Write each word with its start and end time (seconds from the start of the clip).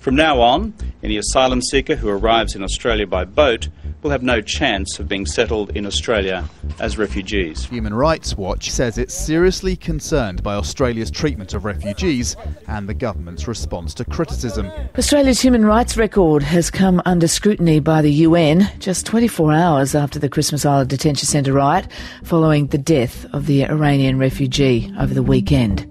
From 0.00 0.14
now 0.14 0.40
on, 0.40 0.72
any 1.02 1.16
asylum 1.16 1.60
seeker 1.60 1.96
who 1.96 2.08
arrives 2.08 2.54
in 2.54 2.62
Australia 2.62 3.06
by 3.06 3.24
boat 3.24 3.68
will 4.02 4.10
have 4.10 4.22
no 4.22 4.40
chance 4.40 5.00
of 5.00 5.08
being 5.08 5.26
settled 5.26 5.76
in 5.76 5.84
Australia 5.84 6.48
as 6.80 6.98
refugees. 6.98 7.64
Human 7.64 7.94
Rights 7.94 8.36
Watch 8.36 8.70
says 8.70 8.98
it's 8.98 9.14
seriously 9.14 9.76
concerned 9.76 10.42
by 10.42 10.54
Australia's 10.54 11.10
treatment 11.10 11.54
of 11.54 11.64
refugees 11.64 12.36
and 12.68 12.88
the 12.88 12.94
government's 12.94 13.48
response 13.48 13.94
to 13.94 14.04
criticism. 14.04 14.70
Australia's 14.98 15.40
human 15.40 15.64
rights 15.64 15.96
record 15.96 16.42
has 16.42 16.70
come 16.70 17.00
under 17.04 17.28
scrutiny 17.28 17.80
by 17.80 18.02
the 18.02 18.12
UN 18.12 18.70
just 18.78 19.06
24 19.06 19.52
hours 19.52 19.94
after 19.94 20.18
the 20.18 20.28
Christmas 20.28 20.64
Island 20.64 20.90
detention 20.90 21.26
centre 21.26 21.52
riot 21.52 21.88
following 22.24 22.66
the 22.68 22.78
death 22.78 23.26
of 23.32 23.46
the 23.46 23.64
Iranian 23.64 24.18
refugee 24.18 24.92
over 24.98 25.14
the 25.14 25.22
weekend. 25.22 25.88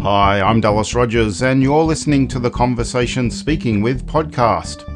Hi, 0.00 0.40
I'm 0.40 0.60
Dallas 0.60 0.94
Rogers, 0.94 1.42
and 1.42 1.62
you're 1.62 1.82
listening 1.82 2.28
to 2.28 2.38
the 2.38 2.50
Conversation 2.50 3.28
Speaking 3.28 3.82
With 3.82 4.06
podcast. 4.06 4.95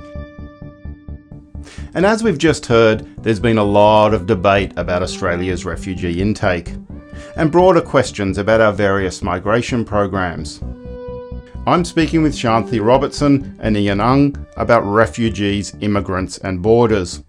And 1.95 2.07
as 2.07 2.23
we've 2.23 2.39
just 2.39 2.67
heard, 2.67 3.01
there's 3.23 3.41
been 3.41 3.59
a 3.59 3.65
lot 3.65 4.15
of 4.15 4.27
debate 4.27 4.73
about 4.77 5.03
Australia's 5.03 5.65
refugee 5.65 6.21
intake 6.21 6.73
and 7.37 7.51
broader 7.51 7.81
questions 7.81 8.39
about 8.39 8.61
our 8.61 8.73
various 8.73 9.23
migration 9.23 9.85
programs. 9.85 10.63
I'm 11.67 11.85
speaking 11.85 12.23
with 12.23 12.35
Shanthi 12.35 12.85
Robertson 12.85 13.57
and 13.61 13.77
Ien 13.77 14.01
Ang 14.01 14.47
about 14.57 14.83
refugees, 14.83 15.75
immigrants, 15.81 16.39
and 16.39 16.63
borders. 16.63 17.23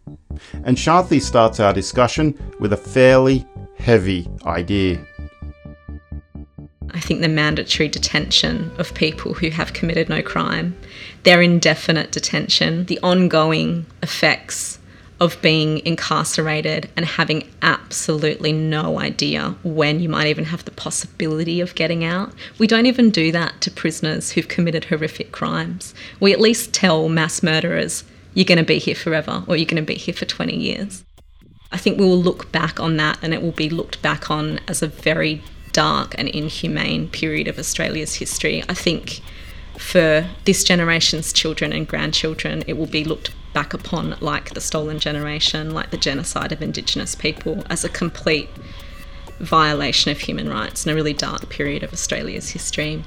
And 0.63 0.77
Shanthi 0.77 1.21
starts 1.21 1.59
our 1.59 1.73
discussion 1.73 2.37
with 2.59 2.71
a 2.71 2.77
fairly 2.77 3.45
heavy 3.77 4.29
idea. 4.45 5.05
I 6.93 6.99
think 6.99 7.21
the 7.21 7.27
mandatory 7.27 7.89
detention 7.89 8.71
of 8.77 8.93
people 8.93 9.33
who 9.33 9.49
have 9.49 9.73
committed 9.73 10.09
no 10.09 10.21
crime, 10.21 10.77
their 11.23 11.41
indefinite 11.41 12.11
detention, 12.11 12.85
the 12.85 12.99
ongoing 13.03 13.85
effects 14.01 14.79
of 15.21 15.39
being 15.39 15.85
incarcerated 15.85 16.89
and 16.97 17.05
having 17.05 17.47
absolutely 17.61 18.51
no 18.51 18.99
idea 18.99 19.55
when 19.63 19.99
you 19.99 20.09
might 20.09 20.25
even 20.25 20.45
have 20.45 20.65
the 20.65 20.71
possibility 20.71 21.61
of 21.61 21.75
getting 21.75 22.03
out. 22.03 22.33
We 22.57 22.65
don't 22.65 22.87
even 22.87 23.11
do 23.11 23.31
that 23.31 23.61
to 23.61 23.69
prisoners 23.69 24.31
who've 24.31 24.47
committed 24.47 24.85
horrific 24.85 25.31
crimes. 25.31 25.93
We 26.19 26.33
at 26.33 26.41
least 26.41 26.73
tell 26.73 27.07
mass 27.07 27.43
murderers, 27.43 28.03
you're 28.33 28.45
going 28.45 28.57
to 28.57 28.63
be 28.63 28.79
here 28.79 28.95
forever 28.95 29.43
or 29.47 29.55
you're 29.55 29.67
going 29.67 29.83
to 29.83 29.85
be 29.85 29.93
here 29.93 30.15
for 30.15 30.25
20 30.25 30.57
years. 30.57 31.03
I 31.71 31.77
think 31.77 31.99
we 31.99 32.05
will 32.05 32.17
look 32.17 32.51
back 32.51 32.79
on 32.79 32.97
that 32.97 33.19
and 33.21 33.31
it 33.31 33.43
will 33.43 33.51
be 33.51 33.69
looked 33.69 34.01
back 34.01 34.31
on 34.31 34.59
as 34.67 34.81
a 34.81 34.87
very 34.87 35.43
dark 35.71 36.15
and 36.17 36.29
inhumane 36.29 37.09
period 37.09 37.47
of 37.47 37.59
Australia's 37.59 38.15
history. 38.15 38.63
I 38.67 38.73
think 38.73 39.21
for 39.81 40.27
this 40.45 40.63
generation's 40.63 41.33
children 41.33 41.73
and 41.73 41.87
grandchildren, 41.87 42.63
it 42.67 42.77
will 42.77 42.87
be 42.87 43.03
looked 43.03 43.31
back 43.53 43.73
upon 43.73 44.15
like 44.21 44.53
the 44.53 44.61
stolen 44.61 44.99
generation, 44.99 45.73
like 45.73 45.89
the 45.89 45.97
genocide 45.97 46.51
of 46.51 46.61
Indigenous 46.61 47.15
people, 47.15 47.63
as 47.69 47.83
a 47.83 47.89
complete 47.89 48.49
violation 49.39 50.11
of 50.11 50.19
human 50.19 50.47
rights 50.47 50.85
and 50.85 50.91
a 50.91 50.95
really 50.95 51.13
dark 51.13 51.49
period 51.49 51.83
of 51.83 51.91
Australia's 51.91 52.51
history. 52.51 53.03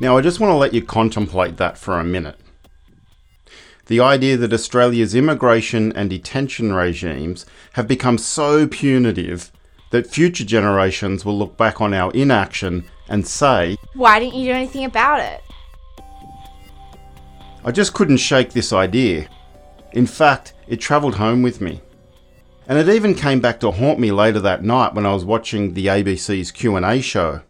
Now, 0.00 0.16
I 0.16 0.22
just 0.22 0.40
want 0.40 0.50
to 0.50 0.56
let 0.56 0.72
you 0.72 0.82
contemplate 0.82 1.58
that 1.58 1.76
for 1.76 2.00
a 2.00 2.04
minute 2.04 2.40
the 3.86 4.00
idea 4.00 4.36
that 4.36 4.52
Australia's 4.52 5.16
immigration 5.16 5.92
and 5.94 6.08
detention 6.08 6.72
regimes 6.72 7.44
have 7.72 7.88
become 7.88 8.16
so 8.18 8.68
punitive 8.68 9.50
that 9.90 10.06
future 10.06 10.44
generations 10.44 11.24
will 11.24 11.36
look 11.36 11.56
back 11.56 11.80
on 11.80 11.92
our 11.92 12.12
inaction 12.12 12.84
and 13.08 13.26
say, 13.26 13.76
Why 13.94 14.18
didn't 14.20 14.36
you 14.36 14.46
do 14.46 14.52
anything 14.52 14.84
about 14.84 15.20
it? 15.20 15.42
I 17.64 17.72
just 17.72 17.92
couldn't 17.92 18.16
shake 18.16 18.52
this 18.52 18.72
idea. 18.72 19.28
In 19.92 20.06
fact, 20.06 20.54
it 20.66 20.80
travelled 20.80 21.16
home 21.16 21.42
with 21.42 21.60
me. 21.60 21.82
And 22.66 22.78
it 22.78 22.88
even 22.88 23.14
came 23.14 23.40
back 23.40 23.58
to 23.60 23.72
haunt 23.72 23.98
me 23.98 24.12
later 24.12 24.38
that 24.40 24.62
night 24.62 24.94
when 24.94 25.04
I 25.04 25.12
was 25.12 25.24
watching 25.24 25.74
the 25.74 25.86
ABC's 25.86 26.52
Q&A 26.52 27.00
show. 27.00 27.42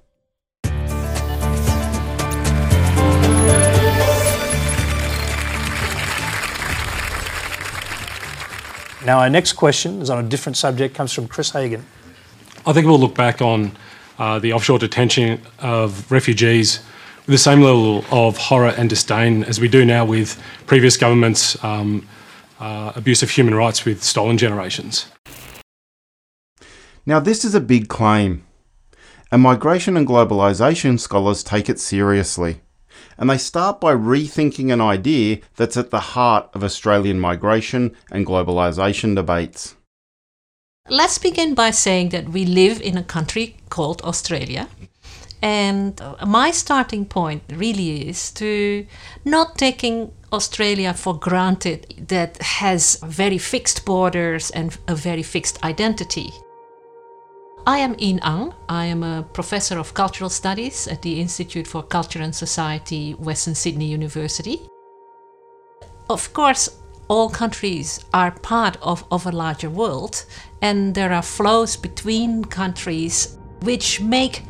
Now, 9.04 9.20
our 9.20 9.30
next 9.30 9.52
question 9.52 10.00
is 10.00 10.10
on 10.10 10.24
a 10.24 10.28
different 10.28 10.56
subject, 10.56 10.94
comes 10.94 11.12
from 11.12 11.28
Chris 11.28 11.50
Hagan. 11.50 11.84
I 12.70 12.72
think 12.72 12.86
we'll 12.86 13.00
look 13.00 13.16
back 13.16 13.42
on 13.42 13.72
uh, 14.16 14.38
the 14.38 14.52
offshore 14.52 14.78
detention 14.78 15.42
of 15.58 16.08
refugees 16.08 16.78
with 17.26 17.32
the 17.34 17.36
same 17.36 17.62
level 17.62 18.04
of 18.12 18.36
horror 18.36 18.72
and 18.78 18.88
disdain 18.88 19.42
as 19.42 19.58
we 19.58 19.66
do 19.66 19.84
now 19.84 20.04
with 20.04 20.40
previous 20.68 20.96
governments' 20.96 21.62
um, 21.64 22.06
uh, 22.60 22.92
abuse 22.94 23.24
of 23.24 23.30
human 23.30 23.56
rights 23.56 23.84
with 23.84 24.04
stolen 24.04 24.38
generations. 24.38 25.06
Now, 27.04 27.18
this 27.18 27.44
is 27.44 27.56
a 27.56 27.60
big 27.60 27.88
claim, 27.88 28.46
and 29.32 29.42
migration 29.42 29.96
and 29.96 30.06
globalisation 30.06 31.00
scholars 31.00 31.42
take 31.42 31.68
it 31.68 31.80
seriously 31.80 32.60
and 33.18 33.28
they 33.28 33.36
start 33.36 33.80
by 33.80 33.94
rethinking 33.94 34.72
an 34.72 34.80
idea 34.80 35.38
that's 35.56 35.76
at 35.76 35.90
the 35.90 36.00
heart 36.00 36.48
of 36.54 36.62
Australian 36.62 37.18
migration 37.18 37.96
and 38.12 38.26
globalisation 38.26 39.16
debates. 39.16 39.74
Let's 40.88 41.18
begin 41.18 41.54
by 41.54 41.70
saying 41.70 42.08
that 42.10 42.28
we 42.30 42.44
live 42.44 42.80
in 42.80 42.96
a 42.96 43.02
country 43.02 43.56
called 43.68 44.02
Australia. 44.02 44.68
And 45.42 46.00
my 46.26 46.50
starting 46.50 47.06
point 47.06 47.42
really 47.50 48.08
is 48.08 48.30
to 48.32 48.86
not 49.24 49.56
taking 49.56 50.12
Australia 50.32 50.92
for 50.94 51.18
granted 51.18 52.08
that 52.08 52.42
has 52.42 52.96
very 53.04 53.38
fixed 53.38 53.84
borders 53.84 54.50
and 54.50 54.76
a 54.88 54.94
very 54.94 55.22
fixed 55.22 55.62
identity. 55.64 56.30
I 57.66 57.78
am 57.78 57.94
Ien 58.00 58.18
Ang. 58.22 58.54
I 58.68 58.86
am 58.86 59.02
a 59.02 59.22
professor 59.22 59.78
of 59.78 59.94
cultural 59.94 60.30
studies 60.30 60.88
at 60.88 61.02
the 61.02 61.20
Institute 61.20 61.66
for 61.66 61.82
Culture 61.82 62.20
and 62.22 62.34
Society, 62.34 63.12
Western 63.12 63.54
Sydney 63.54 63.86
University. 63.86 64.60
Of 66.08 66.32
course, 66.32 66.79
all 67.10 67.28
countries 67.28 68.04
are 68.14 68.30
part 68.30 68.76
of, 68.80 69.04
of 69.10 69.26
a 69.26 69.32
larger 69.32 69.68
world, 69.68 70.24
and 70.62 70.94
there 70.94 71.12
are 71.12 71.22
flows 71.22 71.76
between 71.76 72.44
countries 72.44 73.36
which 73.62 74.00
make 74.00 74.44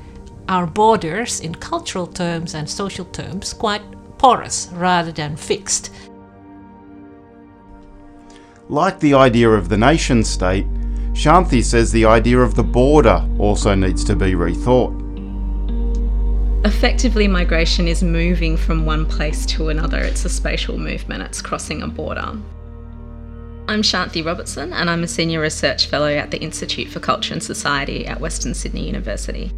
our 0.47 0.67
borders, 0.67 1.41
in 1.41 1.55
cultural 1.55 2.07
terms 2.07 2.55
and 2.55 2.69
social 2.69 3.07
terms, 3.07 3.55
quite 3.55 3.83
porous 4.19 4.69
rather 4.75 5.11
than 5.11 5.37
fixed. 5.37 5.91
Like 8.69 9.01
the 9.01 9.15
idea 9.15 9.49
of 9.49 9.71
the 9.71 9.79
nation 9.79 10.23
state, 10.23 10.67
Shanthi 11.15 11.65
says 11.65 11.91
the 11.91 12.05
idea 12.05 12.41
of 12.41 12.57
the 12.57 12.63
border 12.63 13.27
also 13.39 13.75
needs 13.75 14.05
to 14.05 14.15
be 14.15 14.33
rethought. 14.33 15.00
Effectively, 16.63 17.27
migration 17.27 17.89
is 17.89 18.03
moving 18.03 18.55
from 18.55 18.85
one 18.85 19.07
place 19.07 19.47
to 19.47 19.71
another. 19.71 19.99
It's 19.99 20.27
a 20.27 20.29
spatial 20.29 20.77
movement, 20.77 21.23
it's 21.23 21.41
crossing 21.41 21.81
a 21.81 21.89
border. 21.89 22.37
I'm 23.67 23.81
Shanthi 23.81 24.23
Robertson, 24.23 24.75
and 24.75 24.91
I'm 24.91 25.03
a 25.03 25.09
Senior 25.09 25.41
Research 25.41 25.87
Fellow 25.87 26.11
at 26.11 26.31
the 26.31 26.39
Institute 26.39 26.89
for 26.89 27.01
Culture 27.01 27.33
and 27.33 27.43
Society 27.43 28.07
at 28.07 28.21
Western 28.21 28.53
Sydney 28.53 28.85
University. 28.85 29.51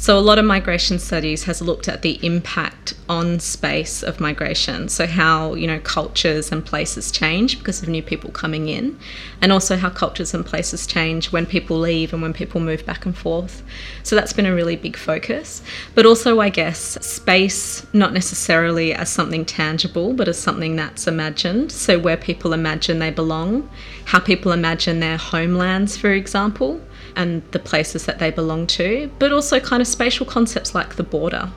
So 0.00 0.16
a 0.16 0.20
lot 0.20 0.38
of 0.38 0.44
migration 0.44 1.00
studies 1.00 1.42
has 1.44 1.60
looked 1.60 1.88
at 1.88 2.02
the 2.02 2.24
impact 2.24 2.94
on 3.08 3.40
space 3.40 4.04
of 4.04 4.20
migration. 4.20 4.88
So 4.88 5.08
how, 5.08 5.54
you 5.54 5.66
know, 5.66 5.80
cultures 5.80 6.52
and 6.52 6.64
places 6.64 7.10
change 7.10 7.58
because 7.58 7.82
of 7.82 7.88
new 7.88 8.00
people 8.00 8.30
coming 8.30 8.68
in 8.68 8.96
and 9.42 9.50
also 9.50 9.76
how 9.76 9.90
cultures 9.90 10.32
and 10.34 10.46
places 10.46 10.86
change 10.86 11.32
when 11.32 11.46
people 11.46 11.80
leave 11.80 12.12
and 12.12 12.22
when 12.22 12.32
people 12.32 12.60
move 12.60 12.86
back 12.86 13.06
and 13.06 13.18
forth. 13.18 13.64
So 14.04 14.14
that's 14.14 14.32
been 14.32 14.46
a 14.46 14.54
really 14.54 14.76
big 14.76 14.96
focus. 14.96 15.62
But 15.96 16.06
also 16.06 16.38
I 16.38 16.50
guess 16.50 16.78
space 17.04 17.84
not 17.92 18.12
necessarily 18.12 18.94
as 18.94 19.10
something 19.10 19.44
tangible 19.44 20.12
but 20.12 20.28
as 20.28 20.38
something 20.38 20.76
that's 20.76 21.08
imagined. 21.08 21.72
So 21.72 21.98
where 21.98 22.16
people 22.16 22.52
imagine 22.52 23.00
they 23.00 23.10
belong, 23.10 23.68
how 24.04 24.20
people 24.20 24.52
imagine 24.52 25.00
their 25.00 25.16
homelands 25.16 25.96
for 25.96 26.12
example 26.12 26.80
and 27.16 27.42
the 27.50 27.58
places 27.58 28.06
that 28.06 28.18
they 28.18 28.30
belong 28.30 28.66
to, 28.66 29.10
but 29.18 29.32
also 29.32 29.60
kind 29.60 29.80
of 29.80 29.86
spatial 29.86 30.26
concepts 30.26 30.74
like 30.74 30.96
the 30.96 31.02
border, 31.02 31.50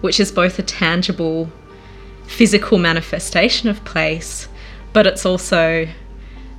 which 0.00 0.20
is 0.20 0.30
both 0.30 0.58
a 0.58 0.62
tangible 0.62 1.50
physical 2.26 2.78
manifestation 2.78 3.68
of 3.68 3.84
place, 3.84 4.48
but 4.92 5.06
it's 5.06 5.24
also 5.24 5.88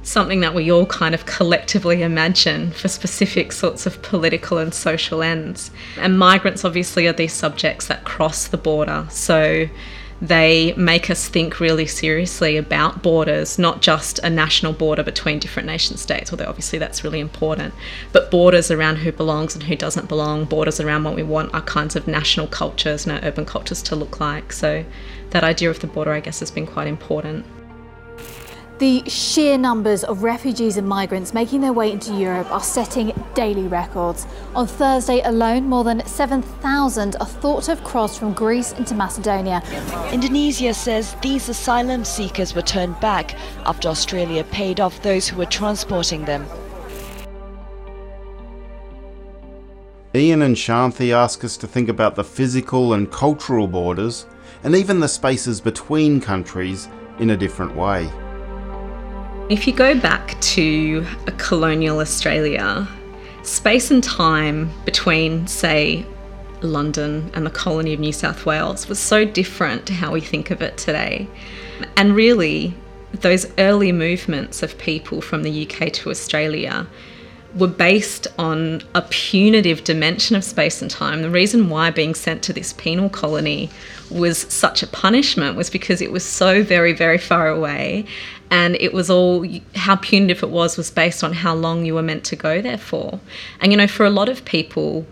something 0.01 0.39
that 0.39 0.55
we 0.55 0.71
all 0.71 0.85
kind 0.85 1.13
of 1.13 1.25
collectively 1.25 2.01
imagine 2.01 2.71
for 2.71 2.87
specific 2.87 3.51
sorts 3.51 3.85
of 3.85 4.01
political 4.01 4.57
and 4.57 4.73
social 4.73 5.21
ends. 5.21 5.71
And 5.97 6.17
migrants 6.17 6.65
obviously 6.65 7.05
are 7.07 7.13
these 7.13 7.33
subjects 7.33 7.87
that 7.87 8.05
cross 8.05 8.47
the 8.47 8.57
border. 8.57 9.05
So 9.09 9.67
They 10.21 10.73
make 10.73 11.09
us 11.09 11.29
think 11.29 11.61
really 11.61 11.85
seriously 11.85 12.57
about 12.57 13.01
borders, 13.01 13.57
not 13.57 13.81
just 13.81 14.19
a 14.19 14.29
national 14.29 14.73
border 14.73 15.01
between 15.01 15.39
different 15.39 15.67
nation 15.67 15.95
states, 15.95 16.33
although 16.33 16.49
obviously 16.49 16.77
that's 16.77 17.05
really 17.05 17.21
important, 17.21 17.73
but 18.11 18.29
borders 18.29 18.69
around 18.69 18.97
who 18.97 19.13
belongs 19.13 19.55
and 19.55 19.63
who 19.63 19.77
doesn't 19.77 20.09
belong, 20.09 20.43
borders 20.43 20.81
around 20.81 21.05
what 21.05 21.15
we 21.15 21.23
want 21.23 21.53
our 21.53 21.61
kinds 21.61 21.95
of 21.95 22.05
national 22.07 22.47
cultures 22.47 23.05
and 23.05 23.13
our 23.17 23.29
urban 23.29 23.45
cultures 23.45 23.81
to 23.83 23.95
look 23.95 24.19
like. 24.19 24.51
So 24.51 24.83
that 25.29 25.45
idea 25.45 25.69
of 25.69 25.79
the 25.79 25.87
border, 25.87 26.11
I 26.11 26.19
guess, 26.19 26.41
has 26.41 26.51
been 26.51 26.67
quite 26.67 26.87
important. 26.87 27.45
The 28.79 29.03
sheer 29.09 29.57
numbers 29.57 30.05
of 30.05 30.23
refugees 30.23 30.77
and 30.77 30.87
migrants 30.87 31.33
making 31.33 31.59
their 31.59 31.73
way 31.73 31.91
into 31.91 32.13
Europe 32.13 32.49
are 32.49 32.63
setting 32.63 33.11
daily 33.35 33.67
records. 33.67 34.25
On 34.55 34.65
Thursday 34.65 35.19
alone, 35.19 35.65
more 35.65 35.83
than 35.83 36.05
7,000 36.05 37.17
are 37.19 37.25
thought 37.25 37.63
to 37.63 37.71
have 37.75 37.83
crossed 37.83 38.19
from 38.19 38.31
Greece 38.31 38.71
into 38.71 38.95
Macedonia. 38.95 39.61
Indonesia 40.13 40.73
says 40.73 41.13
these 41.21 41.49
asylum 41.49 42.05
seekers 42.05 42.55
were 42.55 42.61
turned 42.61 42.97
back 43.01 43.35
after 43.65 43.89
Australia 43.89 44.45
paid 44.45 44.79
off 44.79 45.01
those 45.01 45.27
who 45.27 45.35
were 45.35 45.45
transporting 45.45 46.23
them. 46.23 46.45
Ien 50.15 50.41
and 50.41 50.55
Shanthi 50.55 51.11
ask 51.11 51.43
us 51.43 51.57
to 51.57 51.67
think 51.67 51.89
about 51.89 52.15
the 52.15 52.23
physical 52.23 52.93
and 52.93 53.11
cultural 53.11 53.67
borders, 53.67 54.25
and 54.63 54.73
even 54.73 55.01
the 55.01 55.09
spaces 55.09 55.59
between 55.59 56.21
countries, 56.21 56.87
in 57.19 57.31
a 57.31 57.37
different 57.37 57.75
way. 57.75 58.09
If 59.49 59.65
you 59.65 59.73
go 59.73 59.99
back 59.99 60.39
to 60.41 61.03
a 61.25 61.31
colonial 61.31 62.01
Australia, 62.01 62.87
space 63.41 63.89
and 63.89 64.03
time 64.03 64.69
between, 64.85 65.47
say, 65.47 66.05
London 66.61 67.31
and 67.33 67.47
the 67.47 67.49
colony 67.49 67.95
of 67.95 67.99
New 67.99 68.11
South 68.11 68.45
Wales 68.45 68.87
was 68.87 68.99
so 68.99 69.25
different 69.25 69.87
to 69.87 69.93
how 69.93 70.11
we 70.11 70.21
think 70.21 70.51
of 70.51 70.61
it 70.61 70.77
today. 70.77 71.27
And 71.97 72.15
really, 72.15 72.75
those 73.11 73.51
early 73.57 73.91
movements 73.91 74.61
of 74.61 74.77
people 74.77 75.19
from 75.19 75.41
the 75.41 75.67
UK 75.67 75.91
to 75.93 76.11
Australia 76.11 76.85
were 77.55 77.67
based 77.67 78.27
on 78.37 78.81
a 78.93 79.01
punitive 79.09 79.83
dimension 79.83 80.35
of 80.35 80.43
space 80.43 80.81
and 80.81 80.91
time. 80.91 81.21
The 81.21 81.29
reason 81.29 81.69
why 81.69 81.89
being 81.89 82.13
sent 82.13 82.43
to 82.43 82.53
this 82.53 82.73
penal 82.73 83.09
colony 83.09 83.69
was 84.11 84.39
such 84.53 84.83
a 84.83 84.87
punishment 84.87 85.55
was 85.55 85.69
because 85.69 86.01
it 86.01 86.11
was 86.11 86.23
so 86.23 86.63
very, 86.63 86.93
very 86.93 87.17
far 87.17 87.47
away. 87.47 88.05
And 88.51 88.75
it 88.75 88.93
was 88.93 89.09
all 89.09 89.45
how 89.75 89.95
punitive 89.95 90.43
it 90.43 90.49
was, 90.49 90.77
was 90.77 90.91
based 90.91 91.23
on 91.23 91.33
how 91.33 91.55
long 91.55 91.85
you 91.85 91.95
were 91.95 92.03
meant 92.03 92.23
to 92.25 92.35
go 92.35 92.61
there 92.61 92.77
for. 92.77 93.19
And, 93.61 93.71
you 93.71 93.77
know, 93.77 93.87
for 93.87 94.05
a 94.05 94.09
lot 94.09 94.29
of 94.29 94.45
people, 94.45 95.05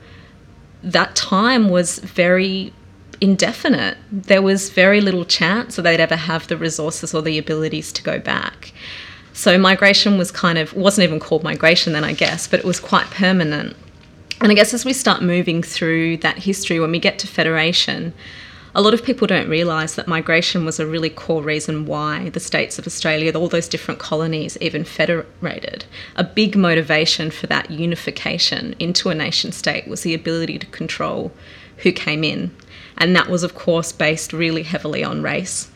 that 0.84 1.16
time 1.16 1.70
was 1.70 2.00
very 2.00 2.74
indefinite. 3.20 3.98
There 4.12 4.42
was 4.42 4.70
very 4.70 5.02
little 5.02 5.26
chance 5.26 5.76
that 5.76 5.82
they'd 5.84 6.00
ever 6.00 6.16
have 6.16 6.48
the 6.48 6.58
resources 6.58 7.14
or 7.14 7.22
the 7.22 7.38
abilities 7.38 7.92
to 7.94 8.04
go 8.04 8.20
back. 8.20 8.74
So 9.38 9.56
migration 9.60 10.18
was 10.18 10.32
kind 10.32 10.58
of 10.58 10.74
wasn't 10.74 11.04
even 11.04 11.20
called 11.20 11.44
migration 11.44 11.94
then, 11.94 12.04
I 12.04 12.14
guess, 12.14 12.48
but 12.48 12.60
it 12.60 12.66
was 12.66 12.80
quite 12.80 13.06
permanent. 13.12 13.78
And 14.42 14.52
I 14.52 14.56
guess 14.56 14.74
as 14.74 14.84
we 14.84 14.94
start 14.94 15.22
moving 15.22 15.62
through 15.62 16.18
that 16.18 16.40
history, 16.40 16.80
when 16.80 16.90
we 16.90 16.98
get 16.98 17.20
to 17.20 17.28
federation, 17.28 18.16
a 18.74 18.82
lot 18.82 18.96
of 18.96 19.04
people 19.04 19.28
don't 19.28 19.48
realise 19.48 19.94
that 19.94 20.08
migration 20.08 20.66
was 20.66 20.80
a 20.80 20.88
really 20.88 21.12
core 21.12 21.44
reason 21.44 21.86
why 21.86 22.30
the 22.30 22.40
states 22.40 22.80
of 22.80 22.88
Australia, 22.88 23.32
all 23.38 23.48
those 23.48 23.68
different 23.68 24.00
colonies, 24.00 24.58
even 24.60 24.84
federated. 24.84 25.86
A 26.16 26.24
big 26.24 26.56
motivation 26.56 27.30
for 27.30 27.46
that 27.46 27.70
unification 27.70 28.76
into 28.80 29.10
a 29.10 29.16
nation 29.16 29.52
state 29.52 29.88
was 29.88 30.02
the 30.02 30.16
ability 30.16 30.58
to 30.58 30.66
control 30.66 31.32
who 31.78 31.92
came 31.92 32.24
in. 32.24 32.56
And 32.98 33.16
that 33.16 33.30
was, 33.30 33.44
of 33.44 33.54
course, 33.54 33.92
based 33.92 34.34
really 34.34 34.64
heavily 34.64 35.04
on 35.04 35.22
race. 35.22 35.70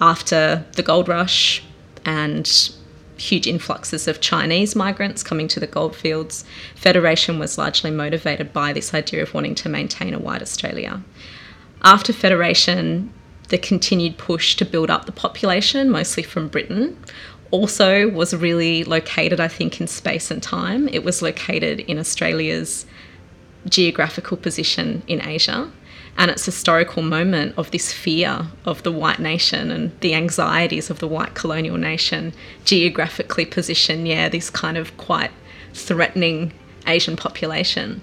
After 0.00 0.64
the 0.76 0.84
gold 0.84 1.08
rush, 1.08 1.64
and 2.04 2.70
huge 3.16 3.46
influxes 3.46 4.08
of 4.08 4.20
Chinese 4.20 4.74
migrants 4.74 5.22
coming 5.22 5.46
to 5.48 5.60
the 5.60 5.66
goldfields, 5.66 6.44
Federation 6.74 7.38
was 7.38 7.58
largely 7.58 7.90
motivated 7.90 8.52
by 8.52 8.72
this 8.72 8.94
idea 8.94 9.22
of 9.22 9.34
wanting 9.34 9.54
to 9.54 9.68
maintain 9.68 10.14
a 10.14 10.18
white 10.18 10.42
Australia. 10.42 11.02
After 11.82 12.12
Federation, 12.12 13.12
the 13.48 13.58
continued 13.58 14.16
push 14.16 14.56
to 14.56 14.64
build 14.64 14.90
up 14.90 15.06
the 15.06 15.12
population, 15.12 15.90
mostly 15.90 16.22
from 16.22 16.48
Britain, 16.48 16.96
also 17.50 18.08
was 18.08 18.34
really 18.34 18.84
located, 18.84 19.40
I 19.40 19.48
think, 19.48 19.80
in 19.80 19.86
space 19.86 20.30
and 20.30 20.42
time. 20.42 20.88
It 20.88 21.04
was 21.04 21.20
located 21.20 21.80
in 21.80 21.98
Australia's 21.98 22.86
geographical 23.68 24.36
position 24.36 25.02
in 25.06 25.26
Asia 25.26 25.70
and 26.20 26.30
its 26.30 26.44
historical 26.44 27.02
moment 27.02 27.54
of 27.56 27.70
this 27.70 27.94
fear 27.94 28.46
of 28.66 28.82
the 28.82 28.92
white 28.92 29.18
nation 29.18 29.70
and 29.70 29.98
the 30.00 30.14
anxieties 30.14 30.90
of 30.90 30.98
the 30.98 31.08
white 31.08 31.34
colonial 31.34 31.78
nation 31.78 32.34
geographically 32.66 33.46
position, 33.46 34.04
yeah, 34.04 34.28
this 34.28 34.50
kind 34.50 34.76
of 34.76 34.94
quite 34.98 35.30
threatening 35.72 36.52
Asian 36.86 37.16
population. 37.16 38.02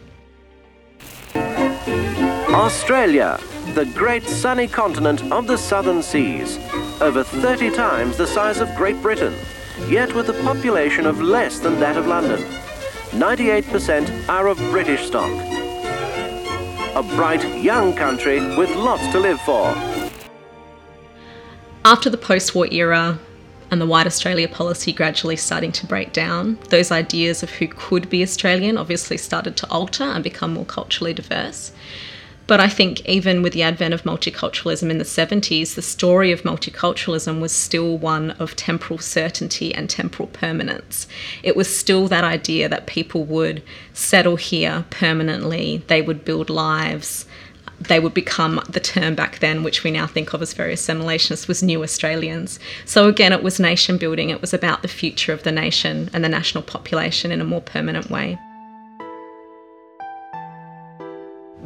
Australia, 1.35 3.39
the 3.75 3.85
great 3.93 4.23
sunny 4.23 4.67
continent 4.67 5.21
of 5.31 5.45
the 5.45 5.57
southern 5.57 6.01
seas, 6.01 6.57
over 6.99 7.23
30 7.23 7.69
times 7.69 8.17
the 8.17 8.25
size 8.25 8.59
of 8.59 8.75
Great 8.75 8.99
Britain, 9.03 9.35
yet 9.87 10.11
with 10.15 10.27
a 10.29 10.41
population 10.41 11.05
of 11.05 11.21
less 11.21 11.59
than 11.59 11.79
that 11.79 11.95
of 11.95 12.07
London. 12.07 12.39
98% 13.11 14.27
are 14.27 14.47
of 14.47 14.57
British 14.71 15.05
stock, 15.05 15.56
a 16.97 17.03
bright, 17.03 17.43
young 17.61 17.93
country 17.93 18.39
with 18.57 18.71
lots 18.75 19.05
to 19.11 19.19
live 19.19 19.39
for. 19.41 19.67
After 21.85 22.09
the 22.09 22.17
post 22.17 22.55
war 22.55 22.67
era 22.71 23.19
and 23.69 23.79
the 23.79 23.85
White 23.85 24.07
Australia 24.07 24.47
policy 24.47 24.91
gradually 24.91 25.35
starting 25.35 25.71
to 25.73 25.85
break 25.85 26.11
down, 26.11 26.57
those 26.69 26.89
ideas 26.91 27.43
of 27.43 27.51
who 27.51 27.67
could 27.67 28.09
be 28.09 28.23
Australian 28.23 28.79
obviously 28.79 29.15
started 29.15 29.55
to 29.57 29.69
alter 29.69 30.05
and 30.05 30.23
become 30.23 30.53
more 30.55 30.65
culturally 30.65 31.13
diverse. 31.13 31.71
But 32.47 32.61
I 32.61 32.69
think 32.69 33.05
even 33.05 33.41
with 33.41 33.51
the 33.51 33.61
advent 33.61 33.93
of 33.93 34.03
multiculturalism 34.03 34.89
in 34.89 34.97
the 34.97 35.03
70s, 35.03 35.75
the 35.75 35.81
story 35.81 36.31
of 36.31 36.43
multiculturalism 36.43 37.41
was 37.41 37.51
still 37.51 37.97
one 37.97 38.31
of 38.31 38.55
temporal 38.55 38.99
certainty 38.99 39.75
and 39.75 39.89
temporal 39.89 40.29
permanence. 40.29 41.07
It 41.43 41.57
was 41.57 41.77
still 41.77 42.07
that 42.07 42.23
idea 42.23 42.69
that 42.69 42.87
people 42.87 43.25
would 43.25 43.61
settle 43.93 44.37
here 44.37 44.85
permanently, 44.89 45.83
they 45.87 46.01
would 46.01 46.23
build 46.23 46.49
lives, 46.49 47.25
they 47.79 47.99
would 47.99 48.13
become 48.13 48.61
the 48.69 48.79
term 48.79 49.13
back 49.13 49.39
then, 49.39 49.61
which 49.61 49.83
we 49.83 49.91
now 49.91 50.07
think 50.07 50.33
of 50.33 50.41
as 50.41 50.53
very 50.53 50.73
assimilationist, 50.73 51.49
was 51.49 51.61
new 51.61 51.83
Australians. 51.83 52.59
So 52.85 53.07
again, 53.07 53.33
it 53.33 53.43
was 53.43 53.59
nation 53.59 53.97
building, 53.97 54.29
it 54.29 54.41
was 54.41 54.53
about 54.53 54.81
the 54.81 54.87
future 54.87 55.33
of 55.33 55.43
the 55.43 55.51
nation 55.51 56.09
and 56.13 56.23
the 56.23 56.29
national 56.29 56.63
population 56.63 57.31
in 57.31 57.41
a 57.41 57.45
more 57.45 57.61
permanent 57.61 58.09
way. 58.09 58.39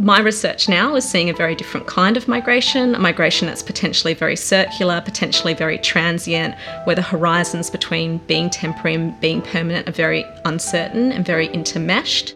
My 0.01 0.19
research 0.19 0.67
now 0.67 0.95
is 0.95 1.07
seeing 1.07 1.29
a 1.29 1.33
very 1.33 1.53
different 1.53 1.85
kind 1.85 2.17
of 2.17 2.27
migration, 2.27 2.95
a 2.95 2.99
migration 2.99 3.47
that's 3.47 3.61
potentially 3.61 4.15
very 4.15 4.35
circular, 4.35 4.99
potentially 4.99 5.53
very 5.53 5.77
transient, 5.77 6.55
where 6.85 6.95
the 6.95 7.03
horizons 7.03 7.69
between 7.69 8.17
being 8.25 8.49
temporary 8.49 8.95
and 8.95 9.19
being 9.19 9.43
permanent 9.43 9.87
are 9.87 9.91
very 9.91 10.25
uncertain 10.45 11.11
and 11.11 11.23
very 11.23 11.49
intermeshed. 11.49 12.33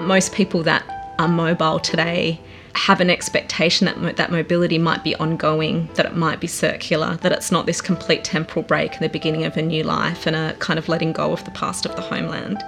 Most 0.00 0.32
people 0.32 0.62
that 0.62 0.82
are 1.18 1.28
mobile 1.28 1.78
today 1.78 2.40
have 2.72 3.02
an 3.02 3.10
expectation 3.10 3.84
that 3.84 4.16
that 4.16 4.32
mobility 4.32 4.78
might 4.78 5.04
be 5.04 5.14
ongoing, 5.16 5.90
that 5.94 6.06
it 6.06 6.16
might 6.16 6.40
be 6.40 6.46
circular, 6.46 7.16
that 7.16 7.32
it's 7.32 7.52
not 7.52 7.66
this 7.66 7.82
complete 7.82 8.24
temporal 8.24 8.62
break 8.62 8.94
in 8.94 9.00
the 9.00 9.08
beginning 9.10 9.44
of 9.44 9.58
a 9.58 9.62
new 9.62 9.82
life 9.82 10.26
and 10.26 10.34
a 10.34 10.54
kind 10.54 10.78
of 10.78 10.88
letting 10.88 11.12
go 11.12 11.32
of 11.32 11.44
the 11.44 11.50
past 11.50 11.84
of 11.84 11.94
the 11.96 12.02
homeland. 12.02 12.62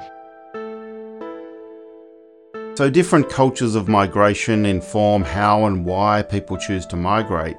So, 2.79 2.89
different 2.89 3.29
cultures 3.29 3.75
of 3.75 3.89
migration 3.89 4.65
inform 4.65 5.25
how 5.25 5.65
and 5.65 5.85
why 5.85 6.23
people 6.23 6.57
choose 6.57 6.87
to 6.87 6.95
migrate. 6.95 7.57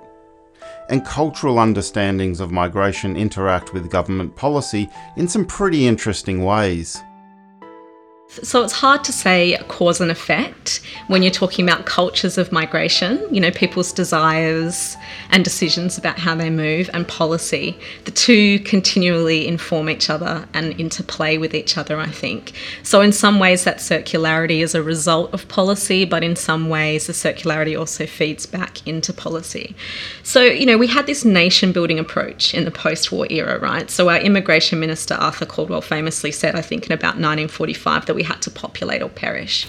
And 0.87 1.05
cultural 1.05 1.59
understandings 1.59 2.39
of 2.39 2.53
migration 2.53 3.17
interact 3.17 3.73
with 3.73 3.91
government 3.91 4.37
policy 4.37 4.89
in 5.17 5.27
some 5.27 5.43
pretty 5.43 5.85
interesting 5.85 6.45
ways. 6.45 7.03
So 8.31 8.63
it's 8.63 8.73
hard 8.73 9.03
to 9.05 9.11
say 9.11 9.57
cause 9.69 9.99
and 9.99 10.11
effect 10.11 10.81
when 11.07 11.23
you're 11.23 11.31
talking 11.31 11.67
about 11.67 11.87
cultures 11.87 12.37
of 12.37 12.51
migration, 12.51 13.25
you 13.33 13.41
know, 13.41 13.49
people's 13.49 13.91
desires 13.91 14.95
and 15.31 15.43
decisions 15.43 15.97
about 15.97 16.19
how 16.19 16.35
they 16.35 16.51
move 16.51 16.91
and 16.93 17.07
policy. 17.07 17.75
The 18.05 18.11
two 18.11 18.59
continually 18.59 19.47
inform 19.47 19.89
each 19.89 20.11
other 20.11 20.47
and 20.53 20.79
interplay 20.79 21.39
with 21.39 21.55
each 21.55 21.75
other, 21.75 21.99
I 21.99 22.05
think. 22.05 22.53
So 22.83 23.01
in 23.01 23.13
some 23.13 23.39
ways 23.39 23.63
that 23.63 23.77
circularity 23.77 24.61
is 24.61 24.75
a 24.75 24.83
result 24.83 25.33
of 25.33 25.47
policy, 25.47 26.05
but 26.05 26.23
in 26.23 26.35
some 26.35 26.69
ways 26.69 27.07
the 27.07 27.13
circularity 27.13 27.77
also 27.77 28.05
feeds 28.05 28.45
back 28.45 28.85
into 28.87 29.11
policy. 29.11 29.75
So, 30.21 30.43
you 30.43 30.67
know, 30.67 30.77
we 30.77 30.85
had 30.85 31.07
this 31.07 31.25
nation 31.25 31.71
building 31.71 31.97
approach 31.97 32.53
in 32.53 32.65
the 32.65 32.71
post-war 32.71 33.25
era, 33.31 33.57
right? 33.57 33.89
So 33.89 34.07
our 34.07 34.19
immigration 34.19 34.79
minister 34.79 35.15
Arthur 35.15 35.47
Calwell 35.47 35.83
famously 35.83 36.31
said, 36.31 36.55
I 36.55 36.61
think 36.61 36.85
in 36.85 36.91
about 36.91 37.15
1945 37.15 38.05
that 38.05 38.18
we 38.19 38.25
had 38.25 38.41
to 38.41 38.51
populate 38.51 39.01
or 39.01 39.07
perish. 39.07 39.65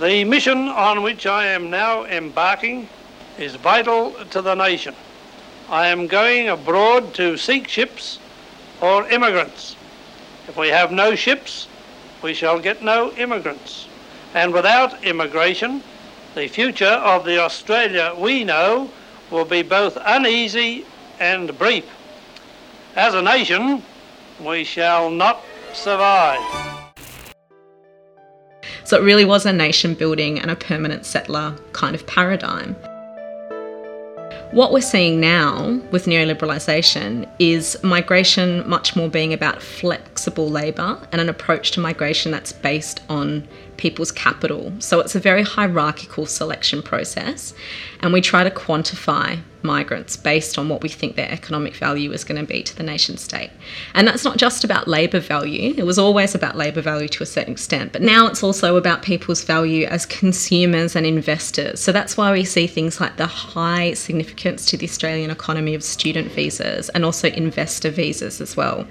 The 0.00 0.24
mission 0.24 0.66
on 0.68 1.02
which 1.02 1.26
I 1.26 1.44
am 1.48 1.68
now 1.68 2.06
embarking 2.06 2.88
is 3.38 3.54
vital 3.56 4.12
to 4.30 4.40
the 4.40 4.54
nation. 4.54 4.94
I 5.68 5.88
am 5.88 6.06
going 6.06 6.48
abroad 6.48 7.12
to 7.16 7.36
seek 7.36 7.68
ships 7.68 8.18
or 8.80 9.06
immigrants. 9.10 9.76
If 10.48 10.56
we 10.56 10.68
have 10.68 10.90
no 10.90 11.14
ships, 11.14 11.68
we 12.22 12.32
shall 12.32 12.58
get 12.58 12.82
no 12.82 13.12
immigrants. 13.12 13.88
And 14.32 14.54
without 14.54 15.04
immigration, 15.04 15.82
the 16.34 16.48
future 16.48 16.96
of 17.12 17.26
the 17.26 17.42
Australia 17.42 18.14
we 18.16 18.42
know 18.42 18.90
will 19.30 19.44
be 19.44 19.60
both 19.60 19.98
uneasy 20.00 20.86
and 21.20 21.58
brief. 21.58 21.84
As 22.94 23.12
a 23.12 23.20
nation, 23.20 23.82
we 24.40 24.64
shall 24.64 25.10
not 25.10 25.42
survive. 25.74 26.75
So 28.86 28.96
it 28.96 29.02
really 29.02 29.24
was 29.24 29.44
a 29.44 29.52
nation 29.52 29.94
building 29.94 30.38
and 30.38 30.48
a 30.48 30.54
permanent 30.54 31.04
settler 31.04 31.56
kind 31.72 31.96
of 31.96 32.06
paradigm. 32.06 32.76
What 34.52 34.72
we're 34.72 34.80
seeing 34.80 35.18
now 35.18 35.80
with 35.90 36.04
neoliberalisation 36.06 37.28
is 37.40 37.76
migration 37.82 38.66
much 38.68 38.94
more 38.94 39.08
being 39.08 39.32
about 39.32 39.60
flexible 39.60 40.48
labour 40.48 41.00
and 41.10 41.20
an 41.20 41.28
approach 41.28 41.72
to 41.72 41.80
migration 41.80 42.30
that's 42.30 42.52
based 42.52 43.00
on 43.08 43.48
people's 43.76 44.12
capital. 44.12 44.72
So 44.78 45.00
it's 45.00 45.16
a 45.16 45.20
very 45.20 45.42
hierarchical 45.42 46.24
selection 46.24 46.80
process, 46.80 47.54
and 48.02 48.12
we 48.12 48.20
try 48.20 48.44
to 48.44 48.50
quantify 48.50 49.40
migrants 49.66 50.16
based 50.16 50.58
on 50.58 50.68
what 50.68 50.82
we 50.82 50.88
think 50.88 51.16
their 51.16 51.30
economic 51.30 51.74
value 51.76 52.12
is 52.12 52.24
going 52.24 52.40
to 52.40 52.46
be 52.46 52.62
to 52.62 52.76
the 52.76 52.82
nation 52.82 53.16
state. 53.16 53.50
And 53.94 54.06
that's 54.08 54.24
not 54.24 54.36
just 54.36 54.64
about 54.64 54.88
labour 54.88 55.20
value, 55.20 55.74
it 55.76 55.84
was 55.84 55.98
always 55.98 56.34
about 56.34 56.56
labour 56.56 56.80
value 56.80 57.08
to 57.08 57.22
a 57.22 57.26
certain 57.26 57.52
extent, 57.52 57.92
but 57.92 58.02
now 58.02 58.26
it's 58.26 58.42
also 58.42 58.76
about 58.76 59.02
people's 59.02 59.44
value 59.44 59.86
as 59.86 60.06
consumers 60.06 60.96
and 60.96 61.04
investors. 61.04 61.80
So 61.80 61.92
that's 61.92 62.16
why 62.16 62.32
we 62.32 62.44
see 62.44 62.66
things 62.66 63.00
like 63.00 63.16
the 63.16 63.26
high 63.26 63.94
significance 63.94 64.66
to 64.66 64.76
the 64.76 64.86
Australian 64.86 65.30
economy 65.30 65.74
of 65.74 65.82
student 65.82 66.32
visas 66.32 66.88
and 66.90 67.04
also 67.04 67.28
investor 67.28 67.90
visas 67.90 68.40
as 68.40 68.56
well. 68.56 68.86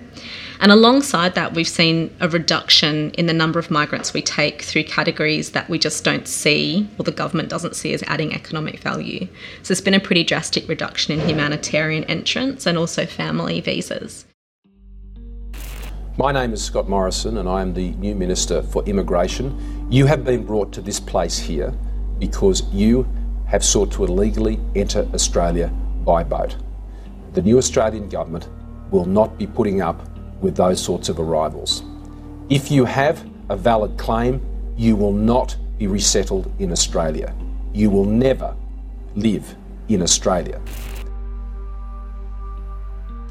And 0.60 0.72
alongside 0.72 1.36
that, 1.36 1.54
we've 1.54 1.68
seen 1.68 2.16
a 2.20 2.30
reduction 2.30 3.12
in 3.12 3.26
the 3.26 3.34
number 3.34 3.60
of 3.60 3.70
migrants 3.70 4.14
we 4.14 4.22
take 4.22 4.62
through 4.62 4.86
categories 4.86 5.52
that 5.52 5.70
we 5.70 5.78
just 5.78 6.04
don't 6.04 6.28
see 6.28 6.90
or 6.98 7.04
the 7.04 7.12
government 7.12 7.50
doesn't 7.50 7.76
see 7.76 7.94
as 7.94 8.04
adding 8.08 8.34
economic 8.34 8.80
value. 8.80 9.28
So 9.64 9.74
there's 9.74 9.82
been 9.82 9.94
a 9.94 10.00
pretty 10.00 10.24
drastic 10.24 10.68
reduction 10.68 11.20
in 11.20 11.28
humanitarian 11.28 12.04
entrants 12.06 12.66
and 12.66 12.78
also 12.78 13.06
family 13.06 13.62
visas. 13.62 14.26
My 16.18 16.32
name 16.32 16.54
is 16.54 16.64
Scott 16.64 16.88
Morrison, 16.88 17.40
and 17.40 17.50
I 17.50 17.62
am 17.62 17.74
the 17.74 17.92
new 17.92 18.16
Minister 18.16 18.62
for 18.64 18.82
Immigration. 18.86 19.88
You 19.92 20.06
have 20.06 20.24
been 20.24 20.46
brought 20.46 20.72
to 20.74 20.82
this 20.82 20.98
place 20.98 21.38
here 21.38 21.74
because 22.20 22.64
you 22.72 23.06
have 23.48 23.66
sought 23.66 23.92
to 23.92 24.06
illegally 24.06 24.58
enter 24.76 25.06
Australia 25.14 25.68
by 26.06 26.24
boat. 26.24 26.56
The 27.34 27.42
new 27.42 27.58
Australian 27.58 28.08
government 28.08 28.48
will 28.92 29.04
not 29.04 29.38
be 29.38 29.46
putting 29.46 29.82
up 29.82 30.15
with 30.42 30.56
those 30.56 30.82
sorts 30.82 31.10
of 31.10 31.20
arrivals. 31.20 31.84
If 32.50 32.72
you 32.72 32.86
have 32.86 33.28
a 33.50 33.56
valid 33.56 33.98
claim, 33.98 34.42
you 34.78 34.96
will 34.96 35.14
not 35.14 35.56
be 35.78 35.88
resettled 35.88 36.52
in 36.60 36.72
Australia. 36.72 37.34
You 37.74 37.90
will 37.90 38.06
never 38.06 38.56
live 39.16 39.56
in 39.88 40.02
Australia. 40.02 40.62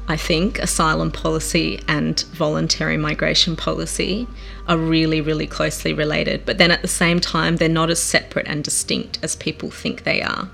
I 0.07 0.17
think 0.17 0.59
asylum 0.59 1.11
policy 1.11 1.81
and 1.87 2.19
voluntary 2.33 2.97
migration 2.97 3.55
policy 3.55 4.27
are 4.67 4.77
really, 4.77 5.21
really 5.21 5.47
closely 5.47 5.93
related, 5.93 6.45
but 6.45 6.57
then 6.57 6.71
at 6.71 6.81
the 6.81 6.87
same 6.87 7.19
time, 7.19 7.57
they're 7.57 7.69
not 7.69 7.89
as 7.89 8.01
separate 8.01 8.47
and 8.47 8.63
distinct 8.63 9.19
as 9.21 9.35
people 9.35 9.69
think 9.69 10.03
they 10.03 10.21
are. 10.21 10.49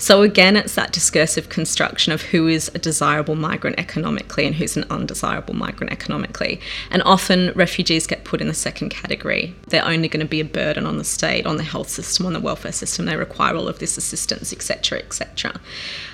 So, 0.00 0.22
again, 0.22 0.56
it's 0.56 0.76
that 0.76 0.92
discursive 0.92 1.48
construction 1.48 2.12
of 2.12 2.22
who 2.22 2.46
is 2.46 2.70
a 2.72 2.78
desirable 2.78 3.34
migrant 3.34 3.80
economically 3.80 4.46
and 4.46 4.54
who's 4.54 4.76
an 4.76 4.84
undesirable 4.90 5.54
migrant 5.54 5.92
economically. 5.92 6.60
And 6.92 7.02
often 7.02 7.52
refugees 7.56 8.06
get 8.06 8.22
put 8.22 8.40
in 8.40 8.46
the 8.46 8.54
second 8.54 8.90
category. 8.90 9.56
They're 9.66 9.84
only 9.84 10.06
going 10.06 10.24
to 10.24 10.30
be 10.30 10.40
a 10.40 10.44
burden 10.44 10.86
on 10.86 10.98
the 10.98 11.04
state, 11.04 11.46
on 11.46 11.56
the 11.56 11.64
health 11.64 11.88
system, 11.88 12.26
on 12.26 12.32
the 12.32 12.40
welfare 12.40 12.70
system. 12.70 13.06
They 13.06 13.16
require 13.16 13.56
all 13.56 13.66
of 13.66 13.80
this 13.80 13.98
assistance, 13.98 14.52
etc., 14.52 15.00
etc. 15.00 15.60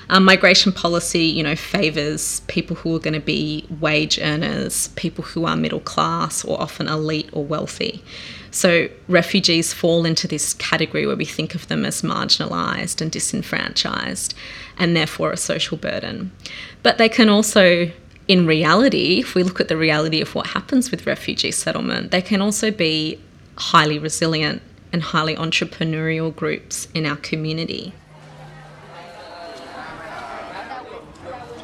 Um, 0.08 0.24
migration 0.24 0.72
policy, 0.72 1.24
you 1.24 1.42
know, 1.42 1.56
favours 1.56 2.40
people 2.40 2.76
who 2.76 2.94
are 2.94 2.98
going 2.98 3.14
to 3.14 3.20
be 3.20 3.66
wage 3.80 4.18
earners, 4.18 4.88
people 4.88 5.24
who 5.24 5.46
are 5.46 5.56
middle 5.56 5.80
class 5.80 6.44
or 6.44 6.60
often 6.60 6.88
elite 6.88 7.30
or 7.34 7.44
wealthy. 7.44 8.02
So 8.50 8.88
refugees 9.08 9.72
fall 9.72 10.04
into 10.06 10.28
this 10.28 10.54
category 10.54 11.06
where 11.06 11.16
we 11.16 11.24
think 11.24 11.54
of 11.54 11.68
them 11.68 11.84
as 11.84 12.02
marginalised 12.02 13.00
and 13.00 13.10
disenfranchised 13.10 14.34
and 14.78 14.96
therefore 14.96 15.32
a 15.32 15.36
social 15.36 15.76
burden. 15.76 16.32
But 16.82 16.98
they 16.98 17.08
can 17.08 17.28
also 17.28 17.90
in 18.26 18.46
reality, 18.46 19.18
if 19.20 19.34
we 19.34 19.42
look 19.42 19.60
at 19.60 19.68
the 19.68 19.76
reality 19.76 20.20
of 20.20 20.34
what 20.34 20.48
happens 20.48 20.90
with 20.90 21.06
refugee 21.06 21.50
settlement, 21.50 22.10
they 22.10 22.22
can 22.22 22.40
also 22.40 22.70
be 22.70 23.18
highly 23.56 23.98
resilient 23.98 24.62
and 24.92 25.02
highly 25.02 25.36
entrepreneurial 25.36 26.34
groups 26.34 26.88
in 26.94 27.04
our 27.04 27.16
community. 27.16 27.92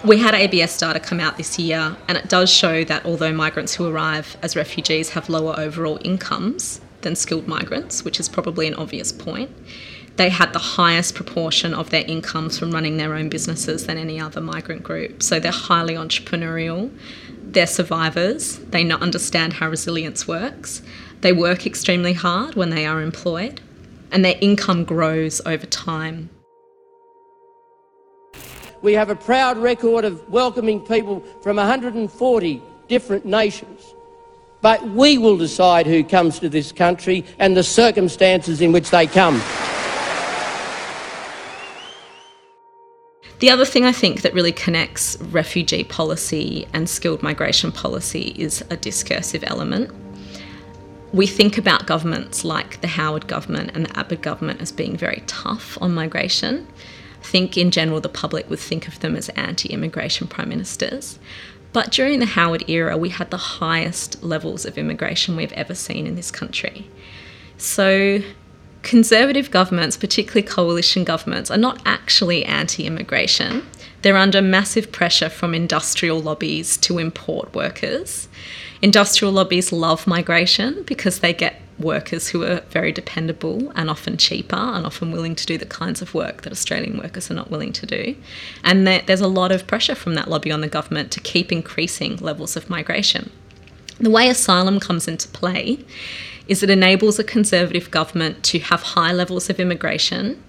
We 0.02 0.16
had 0.16 0.34
ABS 0.34 0.78
data 0.78 0.98
come 0.98 1.20
out 1.20 1.36
this 1.36 1.58
year, 1.58 1.94
and 2.08 2.16
it 2.16 2.26
does 2.30 2.50
show 2.50 2.84
that 2.84 3.04
although 3.04 3.32
migrants 3.32 3.74
who 3.74 3.86
arrive 3.86 4.34
as 4.40 4.56
refugees 4.56 5.10
have 5.10 5.28
lower 5.28 5.54
overall 5.60 5.98
incomes 6.02 6.80
than 7.02 7.14
skilled 7.14 7.46
migrants, 7.46 8.02
which 8.02 8.18
is 8.18 8.26
probably 8.26 8.66
an 8.66 8.74
obvious 8.76 9.12
point, 9.12 9.50
they 10.16 10.30
had 10.30 10.54
the 10.54 10.58
highest 10.58 11.14
proportion 11.14 11.74
of 11.74 11.90
their 11.90 12.04
incomes 12.06 12.58
from 12.58 12.70
running 12.70 12.96
their 12.96 13.14
own 13.14 13.28
businesses 13.28 13.86
than 13.86 13.98
any 13.98 14.18
other 14.18 14.40
migrant 14.40 14.82
group. 14.82 15.22
So 15.22 15.38
they're 15.38 15.52
highly 15.52 15.94
entrepreneurial, 15.94 16.90
they're 17.42 17.66
survivors, 17.66 18.56
they 18.58 18.90
understand 18.90 19.52
how 19.52 19.68
resilience 19.68 20.26
works, 20.26 20.80
they 21.20 21.34
work 21.34 21.66
extremely 21.66 22.14
hard 22.14 22.54
when 22.54 22.70
they 22.70 22.86
are 22.86 23.02
employed, 23.02 23.60
and 24.10 24.24
their 24.24 24.36
income 24.40 24.84
grows 24.84 25.42
over 25.44 25.66
time. 25.66 26.30
We 28.82 28.94
have 28.94 29.10
a 29.10 29.16
proud 29.16 29.58
record 29.58 30.04
of 30.06 30.26
welcoming 30.30 30.80
people 30.80 31.20
from 31.42 31.56
140 31.56 32.62
different 32.88 33.26
nations. 33.26 33.94
But 34.62 34.86
we 34.90 35.18
will 35.18 35.36
decide 35.36 35.86
who 35.86 36.02
comes 36.02 36.38
to 36.40 36.48
this 36.48 36.72
country 36.72 37.24
and 37.38 37.56
the 37.56 37.62
circumstances 37.62 38.60
in 38.60 38.72
which 38.72 38.90
they 38.90 39.06
come. 39.06 39.40
The 43.40 43.48
other 43.48 43.64
thing 43.64 43.86
I 43.86 43.92
think 43.92 44.20
that 44.20 44.34
really 44.34 44.52
connects 44.52 45.18
refugee 45.30 45.84
policy 45.84 46.66
and 46.74 46.88
skilled 46.88 47.22
migration 47.22 47.72
policy 47.72 48.34
is 48.36 48.62
a 48.68 48.76
discursive 48.76 49.42
element. 49.46 49.90
We 51.12 51.26
think 51.26 51.56
about 51.56 51.86
governments 51.86 52.44
like 52.44 52.82
the 52.82 52.86
Howard 52.86 53.26
government 53.26 53.70
and 53.74 53.86
the 53.86 53.98
Abbott 53.98 54.20
government 54.20 54.60
as 54.60 54.72
being 54.72 54.96
very 54.96 55.22
tough 55.26 55.78
on 55.80 55.94
migration 55.94 56.66
think 57.22 57.56
in 57.56 57.70
general 57.70 58.00
the 58.00 58.08
public 58.08 58.48
would 58.50 58.58
think 58.58 58.88
of 58.88 59.00
them 59.00 59.16
as 59.16 59.28
anti 59.30 59.68
immigration 59.70 60.26
prime 60.26 60.48
ministers. 60.48 61.18
But 61.72 61.92
during 61.92 62.18
the 62.18 62.26
Howard 62.26 62.68
era, 62.68 62.96
we 62.96 63.10
had 63.10 63.30
the 63.30 63.36
highest 63.36 64.22
levels 64.22 64.66
of 64.66 64.76
immigration 64.76 65.36
we've 65.36 65.52
ever 65.52 65.74
seen 65.74 66.06
in 66.06 66.16
this 66.16 66.30
country. 66.30 66.90
So, 67.58 68.20
conservative 68.82 69.50
governments, 69.50 69.96
particularly 69.96 70.42
coalition 70.42 71.04
governments, 71.04 71.50
are 71.50 71.58
not 71.58 71.80
actually 71.84 72.44
anti 72.44 72.86
immigration. 72.86 73.66
They're 74.02 74.16
under 74.16 74.42
massive 74.42 74.90
pressure 74.90 75.28
from 75.28 75.54
industrial 75.54 76.20
lobbies 76.20 76.76
to 76.78 76.98
import 76.98 77.54
workers. 77.54 78.28
Industrial 78.82 79.32
lobbies 79.32 79.72
love 79.72 80.06
migration 80.06 80.82
because 80.84 81.20
they 81.20 81.34
get 81.34 81.60
workers 81.80 82.28
who 82.28 82.44
are 82.44 82.60
very 82.70 82.92
dependable 82.92 83.72
and 83.74 83.88
often 83.88 84.16
cheaper 84.16 84.56
and 84.56 84.86
often 84.86 85.10
willing 85.10 85.34
to 85.34 85.46
do 85.46 85.56
the 85.56 85.66
kinds 85.66 86.02
of 86.02 86.14
work 86.14 86.42
that 86.42 86.52
Australian 86.52 86.98
workers 86.98 87.30
are 87.30 87.34
not 87.34 87.50
willing 87.50 87.72
to 87.72 87.86
do. 87.86 88.14
And 88.62 88.86
there's 88.86 89.20
a 89.20 89.28
lot 89.28 89.50
of 89.50 89.66
pressure 89.66 89.94
from 89.94 90.14
that 90.14 90.28
lobby 90.28 90.52
on 90.52 90.60
the 90.60 90.68
government 90.68 91.10
to 91.12 91.20
keep 91.20 91.50
increasing 91.50 92.16
levels 92.16 92.56
of 92.56 92.70
migration. 92.70 93.30
The 93.98 94.10
way 94.10 94.28
asylum 94.28 94.80
comes 94.80 95.08
into 95.08 95.28
play 95.28 95.84
is 96.46 96.62
it 96.62 96.70
enables 96.70 97.18
a 97.18 97.24
conservative 97.24 97.90
government 97.90 98.42
to 98.44 98.58
have 98.58 98.82
high 98.82 99.12
levels 99.12 99.50
of 99.50 99.60
immigration 99.60 100.42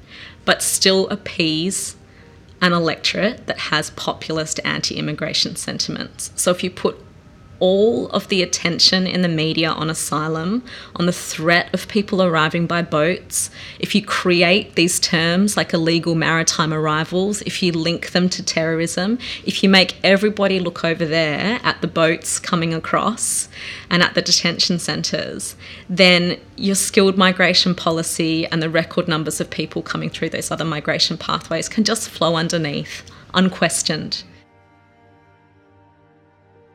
but 0.46 0.62
still 0.62 1.08
appease 1.10 1.96
an 2.62 2.74
electorate 2.74 3.48
that 3.48 3.58
has 3.58 3.90
populist 3.92 4.60
anti 4.64 4.98
immigration 4.98 5.56
sentiments. 5.56 6.32
So 6.36 6.52
if 6.52 6.64
you 6.64 6.70
put 6.70 6.98
all 7.62 8.08
of 8.08 8.28
the 8.28 8.42
attention 8.42 9.06
in 9.06 9.22
the 9.22 9.28
media 9.30 9.70
on 9.70 9.90
asylum, 9.90 10.64
on 10.96 11.06
the 11.06 11.14
threat 11.14 11.72
of 11.74 11.88
people 11.88 12.22
arriving 12.22 12.66
by 12.66 12.82
boats, 12.82 13.52
if 13.80 13.94
you 13.94 14.04
create 14.04 14.76
these 14.76 15.00
terms 15.00 15.56
like 15.56 15.72
illegal 15.72 16.16
maritime 16.16 16.74
arrivals, 16.74 17.42
if 17.44 17.62
you 17.62 17.72
link 17.72 18.12
them 18.12 18.28
to 18.28 18.44
terrorism, 18.44 19.20
if 19.46 19.62
you 19.62 19.70
make 19.70 19.96
everybody 20.04 20.60
look 20.60 20.84
over 20.84 21.06
there 21.06 21.60
at 21.64 21.80
the 21.82 21.88
boats 21.88 22.40
coming 22.40 22.74
across 22.74 23.48
and 23.92 24.02
at 24.02 24.16
the 24.16 24.22
detention 24.24 24.80
centres, 24.80 25.56
then 25.88 26.38
your 26.58 26.76
skilled 26.76 27.18
migration 27.18 27.76
policy 27.76 28.48
and 28.48 28.62
the 28.62 28.70
record 28.70 29.08
numbers 29.08 29.40
of 29.40 29.50
people 29.52 29.84
coming 29.84 30.10
through 30.10 30.30
those 30.30 30.50
other 30.50 30.66
migration 30.66 31.16
pathways 31.16 31.70
can 31.70 31.84
just 31.84 32.10
flow 32.10 32.36
underneath, 32.36 33.04
unquestioned. 33.36 34.24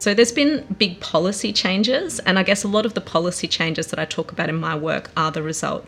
So 0.07 0.15
there's 0.15 0.31
been 0.31 0.65
big 0.79 1.01
policy 1.01 1.53
changes, 1.53 2.21
and 2.21 2.39
I 2.39 2.45
guess 2.45 2.63
a 2.63 2.69
lot 2.69 2.87
of 2.87 2.95
the 2.95 3.01
policy 3.01 3.49
changes 3.49 3.89
that 3.89 3.99
I 3.99 4.05
talk 4.05 4.31
about 4.31 4.49
in 4.49 4.55
my 4.55 4.77
work 4.77 5.11
are 5.17 5.33
the 5.33 5.43
result 5.43 5.85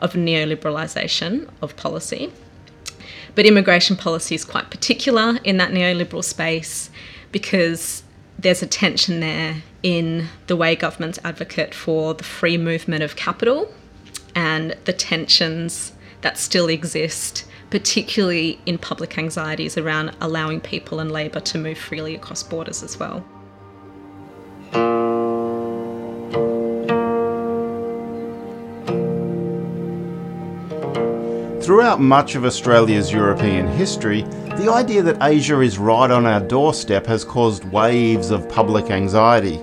of 0.00 0.14
neoliberalisation 0.14 1.48
of 1.62 1.76
policy. 1.76 2.32
But 3.36 3.46
immigration 3.46 3.94
policy 3.94 4.34
is 4.34 4.44
quite 4.44 4.72
particular 4.72 5.38
in 5.44 5.58
that 5.58 5.70
neoliberal 5.70 6.24
space 6.24 6.90
because 7.30 8.02
there's 8.36 8.60
a 8.60 8.66
tension 8.66 9.20
there 9.20 9.62
in 9.84 10.26
the 10.48 10.56
way 10.56 10.74
governments 10.74 11.20
advocate 11.22 11.72
for 11.72 12.12
the 12.12 12.24
free 12.24 12.58
movement 12.58 13.04
of 13.04 13.14
capital 13.14 13.72
and 14.34 14.76
the 14.84 14.92
tensions 14.92 15.92
that 16.22 16.38
still 16.38 16.66
exist, 16.66 17.46
particularly 17.70 18.58
in 18.66 18.78
public 18.78 19.16
anxieties 19.16 19.78
around 19.78 20.10
allowing 20.20 20.60
people 20.60 20.98
and 20.98 21.12
labour 21.12 21.38
to 21.38 21.56
move 21.56 21.78
freely 21.78 22.16
across 22.16 22.42
borders 22.42 22.82
as 22.82 22.98
well. 22.98 23.24
Throughout 31.90 32.02
much 32.02 32.36
of 32.36 32.44
Australia's 32.44 33.10
European 33.10 33.66
history, 33.66 34.22
the 34.22 34.70
idea 34.72 35.02
that 35.02 35.20
Asia 35.20 35.58
is 35.58 35.76
right 35.76 36.08
on 36.08 36.24
our 36.24 36.38
doorstep 36.38 37.04
has 37.06 37.24
caused 37.24 37.64
waves 37.72 38.30
of 38.30 38.48
public 38.48 38.92
anxiety. 38.92 39.56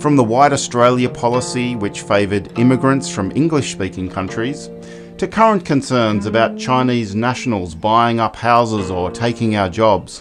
From 0.00 0.16
the 0.16 0.24
White 0.24 0.52
Australia 0.52 1.08
policy, 1.08 1.76
which 1.76 2.00
favoured 2.00 2.58
immigrants 2.58 3.08
from 3.08 3.30
English 3.36 3.70
speaking 3.70 4.10
countries, 4.10 4.68
to 5.18 5.28
current 5.28 5.64
concerns 5.64 6.26
about 6.26 6.58
Chinese 6.58 7.14
nationals 7.14 7.76
buying 7.76 8.18
up 8.18 8.34
houses 8.34 8.90
or 8.90 9.08
taking 9.08 9.54
our 9.54 9.68
jobs. 9.68 10.20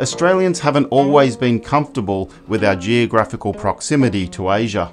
Australians 0.00 0.58
haven't 0.58 0.86
always 0.86 1.36
been 1.36 1.60
comfortable 1.60 2.30
with 2.48 2.64
our 2.64 2.76
geographical 2.76 3.52
proximity 3.52 4.26
to 4.28 4.50
Asia. 4.50 4.90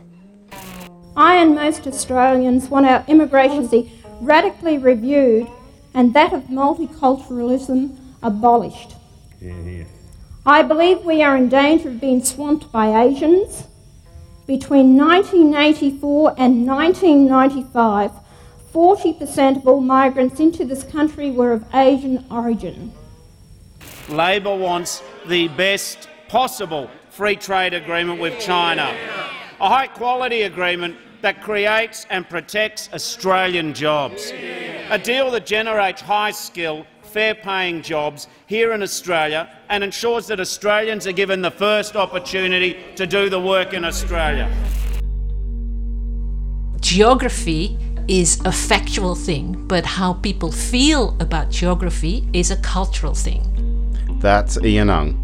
I 1.15 1.35
and 1.35 1.55
most 1.55 1.88
Australians 1.88 2.67
want 2.67 2.85
our 2.85 3.05
immigration 3.07 3.65
radically 4.22 4.78
reviewed 4.78 5.48
and 5.94 6.13
that 6.13 6.32
of 6.32 6.44
multiculturalism 6.44 7.98
abolished. 8.24 8.96
I 10.46 10.62
believe 10.62 11.04
we 11.04 11.22
are 11.22 11.36
in 11.36 11.50
danger 11.50 11.90
of 11.90 12.00
being 12.00 12.24
swamped 12.24 12.72
by 12.72 13.04
Asians. 13.04 13.68
Between 14.48 14.98
1984 14.98 16.36
and 16.38 16.66
1995, 16.68 18.12
40% 18.74 19.58
of 19.58 19.68
all 19.68 19.82
migrants 19.82 20.40
into 20.40 20.66
this 20.66 20.84
country 20.84 21.32
were 21.32 21.51
of 21.51 21.66
Asian 21.74 22.25
origin. 22.32 22.94
Labor 24.08 24.56
wants 24.56 25.04
the 25.28 25.48
best 25.50 26.08
possible 26.28 26.90
free 27.10 27.36
trade 27.36 27.74
agreement 27.74 28.20
with 28.20 28.40
China, 28.40 28.96
a 29.60 29.70
high 29.70 29.88
quality 29.88 30.44
agreement 30.44 30.96
that 31.22 31.42
creates 31.42 32.06
and 32.10 32.28
protects 32.28 32.90
Australian 32.94 33.74
jobs. 33.74 34.32
A 34.90 34.98
deal 34.98 35.32
that 35.32 35.46
generates 35.46 36.01
high 36.01 36.32
skill, 36.32 36.86
fair 37.01 37.36
paying 37.36 37.82
jobs 37.82 38.28
here 38.48 38.74
in 38.74 38.82
Australia 38.82 39.50
and 39.70 39.84
ensures 39.84 40.28
that 40.28 40.40
Australians 40.40 41.06
are 41.08 41.12
given 41.12 41.42
the 41.42 41.51
first 41.51 41.96
opportunity 41.96 42.78
to 42.96 43.06
do 43.06 43.30
the 43.30 43.40
work 43.40 43.74
in 43.74 43.86
Australia. 43.86 44.50
Geography 46.80 47.78
is 48.08 48.42
a 48.46 48.51
factual 48.51 49.16
thing, 49.16 49.68
but 49.68 49.86
how 49.86 50.13
people 50.13 50.51
feel 50.51 51.16
about 51.20 51.50
geography 51.50 52.28
is 52.34 52.51
a 52.51 52.58
cultural 52.58 53.13
thing. 53.13 53.42
That's 54.20 54.58
Ien 54.63 54.90
Ang. 54.90 55.18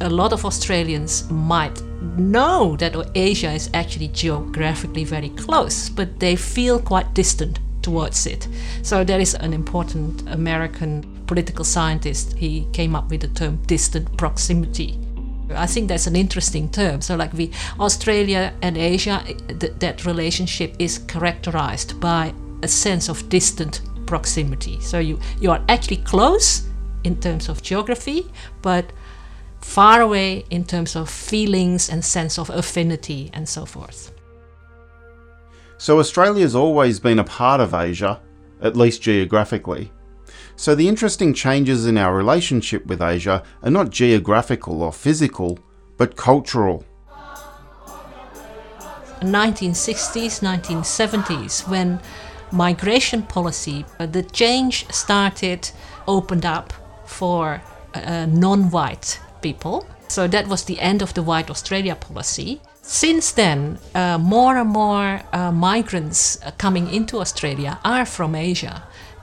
A 0.00 0.08
lot 0.10 0.32
of 0.32 0.44
Australians 0.44 1.30
might 1.30 1.80
know 2.16 2.76
that 2.76 2.94
Asia 3.14 3.52
is 3.52 3.70
actually 3.74 4.08
geographically 4.08 5.04
very 5.04 5.30
close, 5.30 5.88
but 5.88 6.20
they 6.20 6.36
feel 6.36 6.78
quite 6.78 7.14
distant 7.14 7.58
towards 7.82 8.26
it. 8.26 8.48
So 8.82 9.04
there 9.04 9.20
is 9.20 9.34
an 9.34 9.52
important 9.52 10.28
American 10.28 11.22
political 11.26 11.64
scientist. 11.64 12.34
He 12.34 12.66
came 12.72 12.94
up 12.94 13.10
with 13.10 13.20
the 13.20 13.28
term 13.28 13.56
distant 13.66 14.16
proximity. 14.16 14.98
I 15.50 15.66
think 15.66 15.88
that's 15.88 16.06
an 16.06 16.16
interesting 16.16 16.70
term. 16.70 17.00
So, 17.02 17.16
like 17.16 17.32
we, 17.34 17.50
Australia 17.78 18.54
and 18.62 18.78
Asia, 18.78 19.22
eh, 19.26 19.34
th- 19.58 19.74
that 19.78 20.06
relationship 20.06 20.74
is 20.78 20.98
characterized 20.98 22.00
by 22.00 22.32
a 22.62 22.68
sense 22.68 23.10
of 23.10 23.28
distant 23.28 23.82
proximity. 24.06 24.80
So 24.80 24.98
you 24.98 25.18
you 25.40 25.50
are 25.50 25.62
actually 25.68 25.98
close 25.98 26.62
in 27.04 27.20
terms 27.20 27.48
of 27.48 27.62
geography, 27.62 28.26
but 28.62 28.84
far 29.64 30.02
away 30.02 30.44
in 30.50 30.62
terms 30.62 30.94
of 30.94 31.08
feelings 31.08 31.88
and 31.88 32.04
sense 32.04 32.38
of 32.38 32.48
affinity 32.50 33.30
and 33.32 33.48
so 33.48 33.64
forth. 33.64 34.12
So 35.78 35.98
Australia's 35.98 36.54
always 36.54 37.00
been 37.00 37.18
a 37.18 37.24
part 37.24 37.60
of 37.60 37.74
Asia, 37.74 38.20
at 38.60 38.76
least 38.76 39.02
geographically. 39.02 39.90
So 40.54 40.76
the 40.76 40.86
interesting 40.86 41.34
changes 41.34 41.86
in 41.86 41.98
our 41.98 42.14
relationship 42.14 42.86
with 42.86 43.02
Asia 43.02 43.42
are 43.62 43.70
not 43.70 43.90
geographical 43.90 44.82
or 44.82 44.92
physical, 44.92 45.58
but 45.96 46.14
cultural. 46.14 46.84
1960s, 49.22 50.40
1970s, 50.40 51.66
when 51.68 52.00
migration 52.52 53.22
policy, 53.22 53.84
uh, 53.98 54.06
the 54.06 54.22
change 54.22 54.86
started, 54.92 55.70
opened 56.06 56.44
up 56.44 56.72
for 57.06 57.60
uh, 57.94 58.26
non 58.26 58.70
white 58.70 59.18
people. 59.48 59.76
So 60.08 60.28
that 60.28 60.46
was 60.48 60.64
the 60.64 60.78
end 60.80 61.02
of 61.02 61.12
the 61.12 61.22
White 61.22 61.50
Australia 61.50 61.94
policy. 61.94 62.60
Since 62.82 63.32
then, 63.32 63.78
uh, 63.94 64.18
more 64.18 64.54
and 64.62 64.70
more 64.70 65.22
uh, 65.32 65.52
migrants 65.52 66.20
uh, 66.42 66.50
coming 66.64 66.86
into 66.98 67.20
Australia 67.20 67.78
are 67.84 68.06
from 68.06 68.34
Asia. 68.34 68.76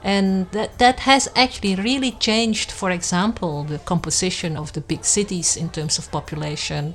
And 0.04 0.50
that, 0.50 0.78
that 0.78 1.00
has 1.00 1.28
actually 1.36 1.76
really 1.76 2.10
changed, 2.10 2.72
for 2.72 2.90
example, 2.90 3.64
the 3.64 3.78
composition 3.78 4.56
of 4.56 4.72
the 4.72 4.80
big 4.80 5.04
cities 5.04 5.56
in 5.56 5.68
terms 5.70 5.98
of 5.98 6.10
population. 6.10 6.94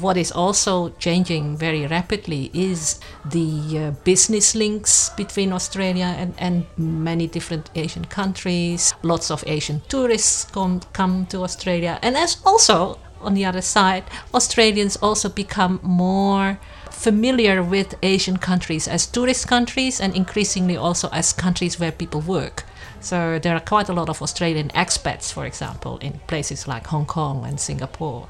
What 0.00 0.16
is 0.16 0.32
also 0.32 0.90
changing 0.98 1.58
very 1.58 1.86
rapidly 1.86 2.50
is 2.54 3.00
the 3.24 3.78
uh, 3.78 3.90
business 4.04 4.54
links 4.54 5.10
between 5.10 5.52
Australia 5.52 6.14
and, 6.16 6.32
and 6.38 6.64
many 6.78 7.26
different 7.26 7.68
Asian 7.74 8.06
countries. 8.06 8.94
Lots 9.02 9.30
of 9.30 9.44
Asian 9.46 9.82
tourists 9.88 10.46
come, 10.46 10.80
come 10.94 11.26
to 11.26 11.42
Australia. 11.42 11.98
And 12.02 12.16
as 12.16 12.38
also, 12.46 12.98
on 13.20 13.34
the 13.34 13.44
other 13.44 13.60
side, 13.60 14.04
Australians 14.32 14.96
also 14.96 15.28
become 15.28 15.80
more 15.82 16.58
familiar 16.90 17.62
with 17.62 17.94
Asian 18.02 18.38
countries 18.38 18.88
as 18.88 19.06
tourist 19.06 19.48
countries 19.48 20.00
and 20.00 20.16
increasingly 20.16 20.76
also 20.78 21.10
as 21.12 21.34
countries 21.34 21.78
where 21.78 21.92
people 21.92 22.22
work. 22.22 22.64
So 23.00 23.38
there 23.38 23.54
are 23.54 23.60
quite 23.60 23.88
a 23.88 23.94
lot 23.94 24.08
of 24.08 24.22
Australian 24.22 24.68
expats, 24.70 25.32
for 25.32 25.46
example, 25.46 25.98
in 25.98 26.20
places 26.26 26.68
like 26.68 26.86
Hong 26.86 27.06
Kong 27.06 27.44
and 27.44 27.58
Singapore. 27.60 28.28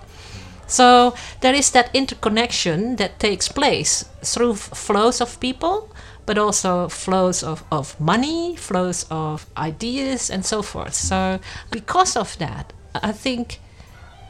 So 0.71 1.15
there 1.41 1.55
is 1.55 1.73
that 1.73 1.91
interconnection 1.93 2.97
that 2.97 3.19
takes 3.19 3.49
place 3.49 4.05
through 4.23 4.55
flows 4.55 5.21
of 5.21 5.41
people, 5.41 5.91
but 6.27 6.39
also 6.39 6.89
flows 6.89 7.43
of, 7.43 7.65
of 7.73 7.99
money, 8.01 8.55
flows 8.55 9.05
of 9.11 9.47
ideas, 9.57 10.31
and 10.31 10.47
so 10.47 10.63
forth. 10.63 10.95
So 10.95 11.41
because 11.73 12.17
of 12.17 12.39
that, 12.39 12.73
I 12.95 13.11
think 13.11 13.59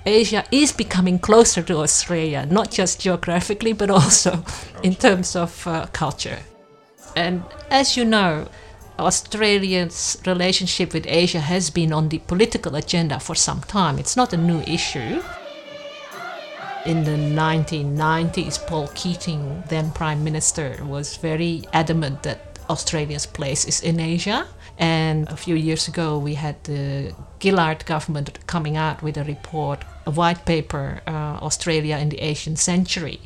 Asia 0.06 0.44
is 0.50 0.72
becoming 0.72 1.18
closer 1.18 1.62
to 1.62 1.76
Australia, 1.76 2.46
not 2.46 2.70
just 2.70 3.00
geographically, 3.00 3.74
but 3.74 3.90
also 3.90 4.42
in 4.82 4.94
terms 4.94 5.36
of 5.36 5.66
uh, 5.66 5.86
culture. 5.92 6.38
And 7.14 7.42
as 7.70 7.98
you 7.98 8.06
know, 8.06 8.48
Australia's 8.98 10.16
relationship 10.26 10.94
with 10.94 11.04
Asia 11.06 11.40
has 11.40 11.68
been 11.68 11.92
on 11.92 12.08
the 12.08 12.18
political 12.20 12.76
agenda 12.76 13.20
for 13.20 13.34
some 13.34 13.60
time. 13.60 13.98
It's 13.98 14.16
not 14.16 14.32
a 14.32 14.38
new 14.38 14.60
issue. 14.60 15.22
In 16.86 17.04
the 17.04 17.10
1990s, 17.10 18.66
Paul 18.66 18.88
Keating, 18.94 19.62
then 19.68 19.90
Prime 19.90 20.24
Minister, 20.24 20.78
was 20.82 21.18
very 21.18 21.64
adamant 21.74 22.22
that 22.22 22.58
Australia's 22.70 23.26
place 23.26 23.66
is 23.66 23.82
in 23.82 24.00
Asia. 24.00 24.46
And 24.78 25.28
a 25.28 25.36
few 25.36 25.56
years 25.56 25.88
ago, 25.88 26.18
we 26.18 26.34
had 26.34 26.64
the 26.64 27.14
Gillard 27.42 27.84
government 27.84 28.38
coming 28.46 28.78
out 28.78 29.02
with 29.02 29.18
a 29.18 29.24
report, 29.24 29.84
a 30.06 30.10
white 30.10 30.46
paper, 30.46 31.02
uh, 31.06 31.38
Australia 31.42 31.98
in 31.98 32.08
the 32.08 32.18
Asian 32.18 32.56
Century. 32.56 33.20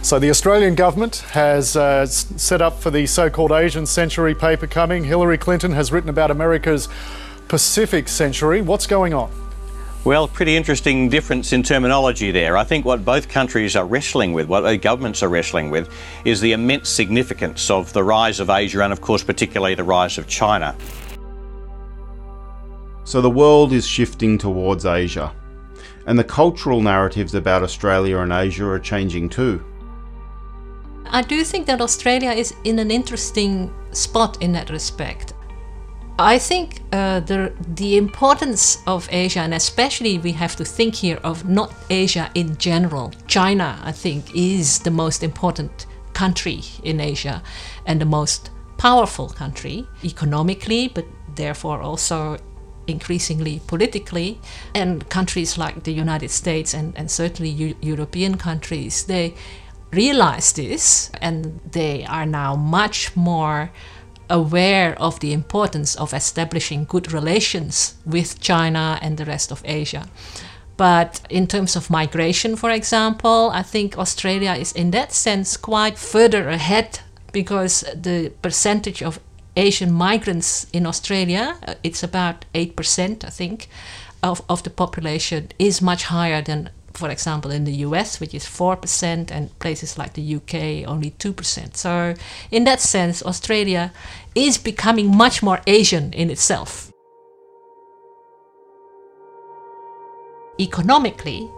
So, 0.00 0.18
the 0.18 0.30
Australian 0.30 0.74
government 0.74 1.16
has 1.32 1.76
uh, 1.76 2.06
set 2.06 2.62
up 2.62 2.80
for 2.80 2.90
the 2.90 3.04
so 3.06 3.28
called 3.28 3.52
Asian 3.52 3.84
Century 3.84 4.34
paper 4.34 4.66
coming. 4.66 5.04
Hillary 5.04 5.36
Clinton 5.36 5.72
has 5.72 5.92
written 5.92 6.08
about 6.08 6.30
America's 6.30 6.88
Pacific 7.48 8.08
Century. 8.08 8.62
What's 8.62 8.86
going 8.86 9.12
on? 9.12 9.41
Well, 10.04 10.26
pretty 10.26 10.56
interesting 10.56 11.08
difference 11.08 11.52
in 11.52 11.62
terminology 11.62 12.32
there. 12.32 12.56
I 12.56 12.64
think 12.64 12.84
what 12.84 13.04
both 13.04 13.28
countries 13.28 13.76
are 13.76 13.86
wrestling 13.86 14.32
with, 14.32 14.48
what 14.48 14.62
both 14.62 14.80
governments 14.80 15.22
are 15.22 15.28
wrestling 15.28 15.70
with, 15.70 15.94
is 16.24 16.40
the 16.40 16.50
immense 16.50 16.88
significance 16.88 17.70
of 17.70 17.92
the 17.92 18.02
rise 18.02 18.40
of 18.40 18.50
Asia 18.50 18.82
and, 18.82 18.92
of 18.92 19.00
course, 19.00 19.22
particularly 19.22 19.76
the 19.76 19.84
rise 19.84 20.18
of 20.18 20.26
China. 20.26 20.74
So 23.04 23.20
the 23.20 23.30
world 23.30 23.72
is 23.72 23.86
shifting 23.86 24.38
towards 24.38 24.86
Asia, 24.86 25.32
and 26.06 26.18
the 26.18 26.24
cultural 26.24 26.82
narratives 26.82 27.36
about 27.36 27.62
Australia 27.62 28.18
and 28.18 28.32
Asia 28.32 28.66
are 28.66 28.80
changing 28.80 29.28
too. 29.28 29.64
I 31.06 31.22
do 31.22 31.44
think 31.44 31.66
that 31.66 31.80
Australia 31.80 32.32
is 32.32 32.52
in 32.64 32.80
an 32.80 32.90
interesting 32.90 33.72
spot 33.92 34.42
in 34.42 34.50
that 34.52 34.70
respect. 34.70 35.34
I 36.22 36.38
think 36.38 36.82
uh, 36.92 37.20
the 37.20 37.52
the 37.74 37.96
importance 37.96 38.78
of 38.86 39.08
Asia, 39.10 39.40
and 39.40 39.54
especially 39.54 40.18
we 40.18 40.32
have 40.32 40.54
to 40.56 40.64
think 40.64 40.94
here 40.94 41.18
of 41.24 41.48
not 41.48 41.74
Asia 41.90 42.30
in 42.34 42.56
general. 42.58 43.10
China, 43.26 43.78
I 43.84 43.92
think, 43.92 44.24
is 44.34 44.78
the 44.78 44.90
most 44.90 45.22
important 45.22 45.86
country 46.12 46.60
in 46.84 47.00
Asia, 47.00 47.42
and 47.86 48.00
the 48.00 48.06
most 48.06 48.50
powerful 48.78 49.28
country 49.28 49.86
economically, 50.04 50.88
but 50.88 51.04
therefore 51.34 51.82
also 51.82 52.36
increasingly 52.86 53.60
politically. 53.66 54.38
And 54.74 55.08
countries 55.08 55.58
like 55.58 55.82
the 55.82 55.92
United 55.92 56.30
States 56.30 56.74
and, 56.74 56.96
and 56.96 57.10
certainly 57.10 57.50
U- 57.50 57.76
European 57.80 58.36
countries, 58.36 59.04
they 59.04 59.34
realize 59.92 60.52
this, 60.52 61.10
and 61.20 61.60
they 61.72 62.04
are 62.06 62.26
now 62.26 62.56
much 62.56 63.16
more 63.16 63.70
aware 64.32 64.96
of 64.98 65.20
the 65.20 65.32
importance 65.32 65.94
of 65.94 66.14
establishing 66.14 66.86
good 66.86 67.12
relations 67.12 67.94
with 68.04 68.40
China 68.40 68.98
and 69.02 69.18
the 69.18 69.26
rest 69.26 69.52
of 69.52 69.62
Asia. 69.64 70.08
But 70.76 71.20
in 71.28 71.46
terms 71.46 71.76
of 71.76 71.90
migration, 71.90 72.56
for 72.56 72.70
example, 72.70 73.50
I 73.52 73.62
think 73.62 73.98
Australia 73.98 74.54
is 74.54 74.72
in 74.72 74.90
that 74.92 75.12
sense 75.12 75.56
quite 75.56 75.98
further 75.98 76.48
ahead 76.48 77.00
because 77.32 77.84
the 77.94 78.32
percentage 78.40 79.02
of 79.02 79.20
Asian 79.54 79.92
migrants 79.92 80.66
in 80.72 80.86
Australia, 80.86 81.58
uh, 81.68 81.74
it's 81.82 82.02
about 82.02 82.46
8%, 82.54 83.24
I 83.24 83.28
think, 83.28 83.68
of, 84.22 84.40
of 84.48 84.62
the 84.62 84.70
population, 84.70 85.50
is 85.58 85.82
much 85.82 86.04
higher 86.04 86.40
than 86.40 86.70
for 86.94 87.10
example, 87.10 87.50
in 87.50 87.64
the 87.64 87.72
US, 87.86 88.20
which 88.20 88.34
is 88.34 88.44
4%, 88.44 89.30
and 89.30 89.58
places 89.58 89.98
like 89.98 90.14
the 90.14 90.36
UK, 90.36 90.88
only 90.88 91.10
2%. 91.12 91.76
So, 91.76 92.14
in 92.50 92.64
that 92.64 92.80
sense, 92.80 93.22
Australia 93.22 93.92
is 94.34 94.58
becoming 94.58 95.16
much 95.16 95.42
more 95.42 95.60
Asian 95.66 96.12
in 96.12 96.30
itself. 96.30 96.92
Economically, 100.60 101.48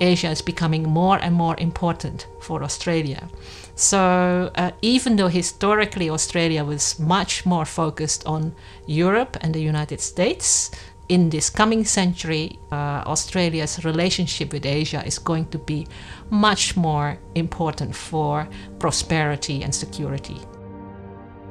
Asia 0.00 0.30
is 0.30 0.40
becoming 0.40 0.84
more 0.84 1.18
and 1.18 1.34
more 1.34 1.54
important 1.58 2.26
for 2.40 2.62
Australia. 2.62 3.28
So, 3.74 4.50
uh, 4.54 4.70
even 4.82 5.16
though 5.16 5.28
historically 5.28 6.08
Australia 6.10 6.64
was 6.64 6.98
much 6.98 7.44
more 7.44 7.64
focused 7.64 8.26
on 8.26 8.54
Europe 8.86 9.36
and 9.42 9.54
the 9.54 9.60
United 9.60 10.00
States, 10.00 10.70
in 11.10 11.28
this 11.28 11.50
coming 11.50 11.84
century, 11.84 12.56
uh, 12.70 13.02
Australia's 13.04 13.84
relationship 13.84 14.52
with 14.52 14.64
Asia 14.64 15.04
is 15.04 15.18
going 15.18 15.46
to 15.48 15.58
be 15.58 15.88
much 16.30 16.76
more 16.76 17.18
important 17.34 17.96
for 17.96 18.48
prosperity 18.78 19.64
and 19.64 19.74
security. 19.74 20.38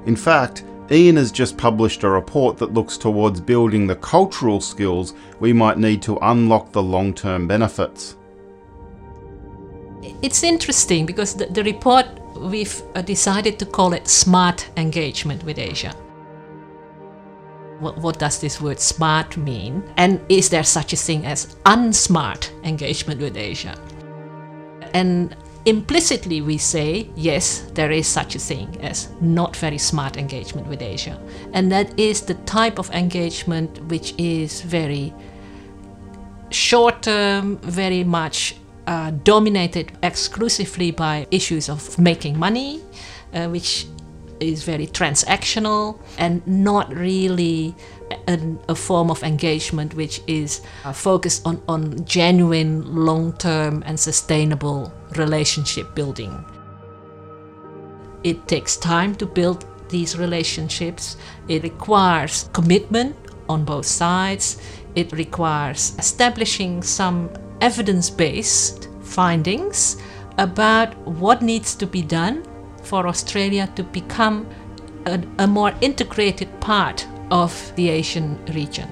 In 0.06 0.16
fact, 0.16 0.64
Ien 0.90 1.18
has 1.18 1.30
just 1.32 1.58
published 1.58 2.04
a 2.04 2.10
report 2.10 2.58
that 2.58 2.74
looks 2.74 2.98
towards 2.98 3.42
building 3.42 3.86
the 3.86 3.98
cultural 3.98 4.62
skills 4.62 5.14
we 5.42 5.52
might 5.52 5.78
need 5.78 6.02
to 6.04 6.18
unlock 6.22 6.72
the 6.72 6.82
long 6.82 7.14
term 7.14 7.46
benefits. 7.46 8.16
It's 10.22 10.42
interesting 10.42 11.06
because 11.06 11.36
the, 11.36 11.48
the 11.48 11.66
report 11.66 12.06
we've 12.38 12.82
uh, 12.96 13.02
decided 13.02 13.60
to 13.60 13.66
call 13.66 13.92
it 13.92 14.08
Smart 14.08 14.70
Engagement 14.78 15.44
with 15.44 15.60
Asia 15.60 15.94
what, 17.80 17.98
what 17.98 18.20
does 18.20 18.40
this 18.40 18.62
word 18.62 18.80
smart 18.80 19.38
mean? 19.38 19.84
And 19.98 20.20
is 20.30 20.50
there 20.50 20.64
such 20.64 20.94
a 20.94 20.98
thing 20.98 21.26
as 21.26 21.56
unsmart 21.66 22.50
engagement 22.64 23.22
with 23.22 23.38
Asia? 23.38 23.78
And 24.94 25.36
implicitly 25.66 26.42
we 26.42 26.58
say, 26.58 27.10
yes, 27.16 27.70
there 27.74 27.92
is 27.92 28.08
such 28.08 28.36
a 28.36 28.40
thing 28.40 28.78
as 28.82 29.10
not 29.22 29.56
very 29.56 29.78
smart 29.78 30.18
engagement 30.18 30.68
with 30.68 30.82
Asia. 30.82 31.20
And 31.54 31.72
that 31.72 31.98
is 32.00 32.22
the 32.22 32.36
type 32.46 32.80
of 32.80 32.90
engagement 32.92 33.82
which 33.86 34.14
is 34.18 34.62
very 34.62 35.14
short 36.50 37.04
term, 37.04 37.58
very 37.58 38.04
much 38.04 38.56
uh, 38.88 39.12
dominated 39.24 39.92
exclusively 40.02 40.92
by 40.92 41.28
issues 41.30 41.70
of 41.70 41.98
making 42.00 42.38
money, 42.38 42.82
uh, 43.34 43.48
which 43.48 43.86
is 44.40 44.64
very 44.64 44.88
transactional 44.88 46.00
and 46.18 46.46
not 46.48 46.94
really 46.94 47.76
an, 48.28 48.60
a 48.68 48.76
form 48.76 49.12
of 49.12 49.24
engagement 49.24 49.94
which 49.94 50.22
is 50.28 50.62
uh, 50.84 50.94
focused 50.94 51.46
on, 51.46 51.62
on 51.68 52.04
genuine, 52.06 52.96
long 52.96 53.34
term, 53.34 53.84
and 53.86 54.00
sustainable 54.00 54.92
relationship 55.16 55.94
building. 55.96 56.44
It 58.24 58.48
takes 58.48 58.78
time 58.78 59.16
to 59.16 59.26
build 59.26 59.66
these 59.90 60.18
relationships, 60.18 61.18
it 61.48 61.64
requires 61.64 62.50
commitment 62.54 63.16
on 63.48 63.66
both 63.66 63.86
sides, 63.86 64.62
it 64.96 65.12
requires 65.14 65.96
establishing 65.98 66.84
some 66.84 67.30
evidence 67.62 68.10
based 68.10 68.90
findings 69.02 69.98
about 70.38 70.96
what 71.08 71.42
needs 71.42 71.76
to 71.76 71.88
be 71.88 72.02
done 72.02 72.46
for 72.90 73.08
Australia 73.08 73.72
to 73.76 73.84
become 73.84 74.48
a, 75.06 75.22
a 75.38 75.48
more 75.48 75.72
integrated 75.80 76.50
part 76.60 77.08
of 77.30 77.72
the 77.76 77.88
Asian 77.88 78.44
region. 78.48 78.90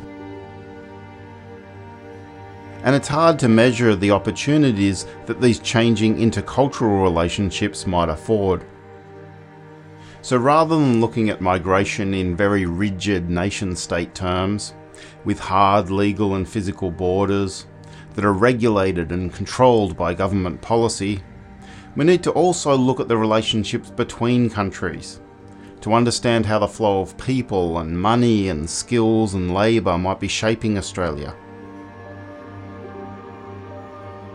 And 2.83 2.95
it's 2.95 3.07
hard 3.07 3.39
to 3.39 3.49
measure 3.49 3.95
the 3.95 4.11
opportunities 4.11 5.07
that 5.25 5.41
these 5.41 5.59
changing 5.59 6.17
intercultural 6.17 7.01
relationships 7.01 7.87
might 7.87 8.07
afford. 8.07 8.63
So 10.21 10.37
rather 10.37 10.75
than 10.75 11.01
looking 11.01 11.29
at 11.29 11.41
migration 11.41 12.13
in 12.13 12.37
very 12.37 12.67
rigid 12.67 13.31
nation 13.31 13.75
state 13.75 14.13
terms, 14.13 14.75
with 15.25 15.39
hard 15.39 15.89
legal 15.89 16.35
and 16.35 16.47
physical 16.47 16.91
borders 16.91 17.65
that 18.13 18.23
are 18.23 18.33
regulated 18.33 19.11
and 19.11 19.33
controlled 19.33 19.97
by 19.97 20.13
government 20.13 20.61
policy, 20.61 21.23
we 21.97 22.05
need 22.05 22.23
to 22.23 22.31
also 22.31 22.75
look 22.75 22.99
at 22.99 23.07
the 23.07 23.17
relationships 23.17 23.89
between 23.89 24.51
countries 24.51 25.19
to 25.81 25.93
understand 25.93 26.45
how 26.45 26.59
the 26.59 26.67
flow 26.67 27.01
of 27.01 27.17
people 27.17 27.79
and 27.79 27.99
money 27.99 28.49
and 28.49 28.69
skills 28.69 29.33
and 29.33 29.51
labour 29.51 29.97
might 29.97 30.19
be 30.19 30.27
shaping 30.27 30.77
Australia. 30.77 31.35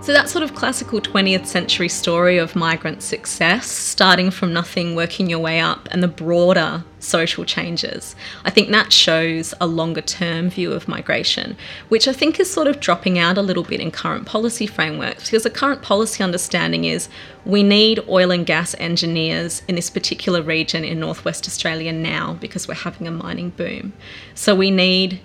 So, 0.02 0.12
that 0.12 0.28
sort 0.28 0.42
of 0.42 0.56
classical 0.56 1.00
20th 1.00 1.46
century 1.46 1.88
story 1.88 2.36
of 2.36 2.56
migrant 2.56 3.04
success, 3.04 3.68
starting 3.68 4.32
from 4.32 4.52
nothing, 4.52 4.96
working 4.96 5.30
your 5.30 5.38
way 5.38 5.60
up, 5.60 5.86
and 5.92 6.02
the 6.02 6.08
broader 6.08 6.82
social 6.98 7.44
changes, 7.44 8.16
I 8.44 8.50
think 8.50 8.70
that 8.70 8.92
shows 8.92 9.54
a 9.60 9.66
longer 9.68 10.00
term 10.00 10.50
view 10.50 10.72
of 10.72 10.88
migration, 10.88 11.56
which 11.88 12.08
I 12.08 12.12
think 12.12 12.40
is 12.40 12.52
sort 12.52 12.66
of 12.66 12.80
dropping 12.80 13.16
out 13.16 13.38
a 13.38 13.42
little 13.42 13.62
bit 13.62 13.78
in 13.78 13.92
current 13.92 14.26
policy 14.26 14.66
frameworks 14.66 15.26
because 15.26 15.44
the 15.44 15.50
current 15.50 15.82
policy 15.82 16.24
understanding 16.24 16.84
is 16.84 17.08
we 17.44 17.62
need 17.62 18.00
oil 18.08 18.32
and 18.32 18.44
gas 18.44 18.74
engineers 18.80 19.62
in 19.68 19.76
this 19.76 19.88
particular 19.88 20.42
region 20.42 20.82
in 20.82 20.98
northwest 20.98 21.46
Australia 21.46 21.92
now 21.92 22.34
because 22.40 22.66
we're 22.66 22.74
having 22.74 23.06
a 23.06 23.12
mining 23.12 23.50
boom. 23.50 23.92
So, 24.34 24.56
we 24.56 24.72
need 24.72 25.20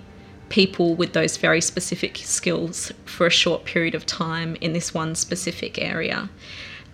people 0.48 0.94
with 0.94 1.12
those 1.12 1.36
very 1.36 1.60
specific 1.60 2.16
skills 2.18 2.92
for 3.04 3.26
a 3.26 3.30
short 3.30 3.64
period 3.64 3.94
of 3.94 4.06
time 4.06 4.56
in 4.60 4.72
this 4.72 4.94
one 4.94 5.14
specific 5.14 5.78
area. 5.78 6.28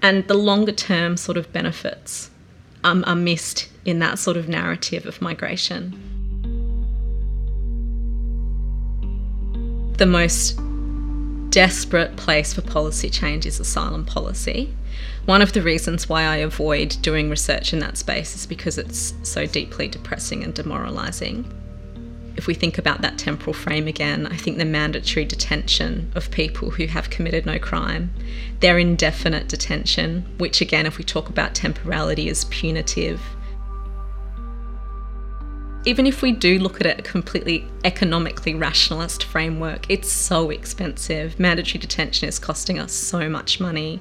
And 0.02 0.26
the 0.28 0.34
longer 0.34 0.72
term 0.72 1.16
sort 1.16 1.38
of 1.38 1.52
benefits 1.52 2.30
um, 2.82 3.04
are 3.06 3.16
missed 3.16 3.68
in 3.84 3.98
that 4.00 4.18
sort 4.18 4.36
of 4.36 4.48
narrative 4.48 5.06
of 5.06 5.22
migration. 5.22 6.00
The 9.96 10.06
most 10.06 10.58
desperate 11.50 12.16
place 12.16 12.52
for 12.52 12.62
policy 12.62 13.08
change 13.08 13.46
is 13.46 13.60
asylum 13.60 14.04
policy. 14.04 14.74
One 15.26 15.40
of 15.40 15.52
the 15.52 15.62
reasons 15.62 16.08
why 16.08 16.22
I 16.22 16.36
avoid 16.36 16.96
doing 17.00 17.30
research 17.30 17.72
in 17.72 17.78
that 17.78 17.96
space 17.96 18.34
is 18.34 18.46
because 18.46 18.76
it's 18.76 19.14
so 19.22 19.46
deeply 19.46 19.88
depressing 19.88 20.42
and 20.42 20.52
demoralising. 20.52 21.50
If 22.36 22.46
we 22.46 22.54
think 22.54 22.78
about 22.78 23.00
that 23.02 23.18
temporal 23.18 23.54
frame 23.54 23.86
again, 23.86 24.26
I 24.26 24.36
think 24.36 24.58
the 24.58 24.64
mandatory 24.64 25.24
detention 25.24 26.10
of 26.14 26.30
people 26.30 26.70
who 26.70 26.86
have 26.86 27.10
committed 27.10 27.46
no 27.46 27.58
crime, 27.58 28.10
their 28.60 28.78
indefinite 28.78 29.48
detention, 29.48 30.26
which 30.38 30.60
again, 30.60 30.86
if 30.86 30.98
we 30.98 31.04
talk 31.04 31.28
about 31.28 31.54
temporality, 31.54 32.28
is 32.28 32.44
punitive. 32.46 33.20
Even 35.86 36.06
if 36.06 36.22
we 36.22 36.32
do 36.32 36.58
look 36.58 36.80
at 36.80 36.86
it 36.86 36.98
a 36.98 37.02
completely 37.02 37.68
economically 37.84 38.54
rationalist 38.54 39.24
framework, 39.24 39.88
it's 39.90 40.10
so 40.10 40.50
expensive. 40.50 41.38
Mandatory 41.38 41.78
detention 41.78 42.28
is 42.28 42.38
costing 42.38 42.78
us 42.78 42.92
so 42.92 43.28
much 43.28 43.60
money 43.60 44.00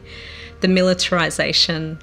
the 0.64 0.68
militarization 0.70 2.00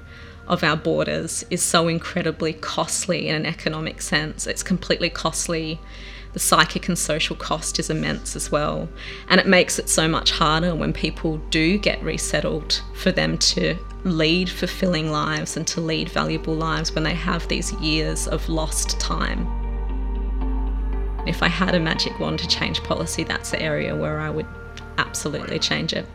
of 0.47 0.63
our 0.63 0.77
borders 0.77 1.43
is 1.49 1.63
so 1.63 1.87
incredibly 1.87 2.53
costly 2.53 3.27
in 3.27 3.35
an 3.35 3.45
economic 3.47 4.03
sense. 4.03 4.45
It's 4.45 4.61
completely 4.61 5.09
costly. 5.09 5.79
The 6.33 6.39
psychic 6.39 6.87
and 6.87 6.97
social 6.97 7.35
cost 7.35 7.77
is 7.79 7.89
immense 7.89 8.35
as 8.35 8.51
well. 8.51 8.87
And 9.29 9.39
it 9.39 9.47
makes 9.47 9.79
it 9.79 9.89
so 9.89 10.07
much 10.07 10.31
harder 10.31 10.73
when 10.75 10.93
people 10.93 11.37
do 11.49 11.77
get 11.77 12.01
resettled 12.01 12.81
for 12.95 13.11
them 13.11 13.37
to 13.39 13.77
lead 14.03 14.49
fulfilling 14.49 15.11
lives 15.11 15.57
and 15.57 15.67
to 15.67 15.81
lead 15.81 16.09
valuable 16.09 16.55
lives 16.55 16.93
when 16.93 17.03
they 17.03 17.13
have 17.13 17.47
these 17.47 17.73
years 17.73 18.27
of 18.27 18.47
lost 18.47 18.99
time. 18.99 19.45
If 21.27 21.43
I 21.43 21.47
had 21.47 21.75
a 21.75 21.79
magic 21.79 22.19
wand 22.19 22.39
to 22.39 22.47
change 22.47 22.81
policy, 22.83 23.23
that's 23.23 23.51
the 23.51 23.61
area 23.61 23.95
where 23.95 24.19
I 24.19 24.29
would 24.29 24.47
absolutely 24.97 25.59
change 25.59 25.93
it. 25.93 26.07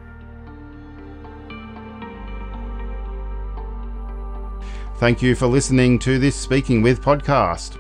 Thank 4.97 5.21
you 5.21 5.35
for 5.35 5.47
listening 5.47 5.99
to 6.01 6.19
this 6.19 6.35
Speaking 6.35 6.81
With 6.81 7.03
podcast. 7.03 7.77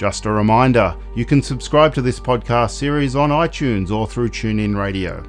Just 0.00 0.24
a 0.24 0.30
reminder, 0.30 0.96
you 1.14 1.26
can 1.26 1.42
subscribe 1.42 1.92
to 1.92 2.00
this 2.00 2.18
podcast 2.18 2.70
series 2.70 3.14
on 3.14 3.28
iTunes 3.28 3.90
or 3.90 4.06
through 4.06 4.30
TuneIn 4.30 4.74
Radio. 4.74 5.22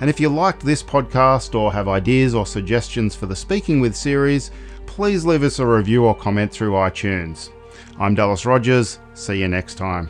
And 0.00 0.08
if 0.08 0.20
you 0.20 0.28
liked 0.28 0.62
this 0.62 0.80
podcast 0.80 1.58
or 1.58 1.72
have 1.72 1.88
ideas 1.88 2.32
or 2.32 2.46
suggestions 2.46 3.16
for 3.16 3.26
the 3.26 3.34
Speaking 3.34 3.80
With 3.80 3.96
series, 3.96 4.52
please 4.86 5.24
leave 5.26 5.42
us 5.42 5.58
a 5.58 5.66
review 5.66 6.04
or 6.04 6.14
comment 6.14 6.52
through 6.52 6.70
iTunes. 6.70 7.50
I'm 7.98 8.14
Dallas 8.14 8.46
Rogers. 8.46 9.00
See 9.14 9.40
you 9.40 9.48
next 9.48 9.74
time. 9.74 10.08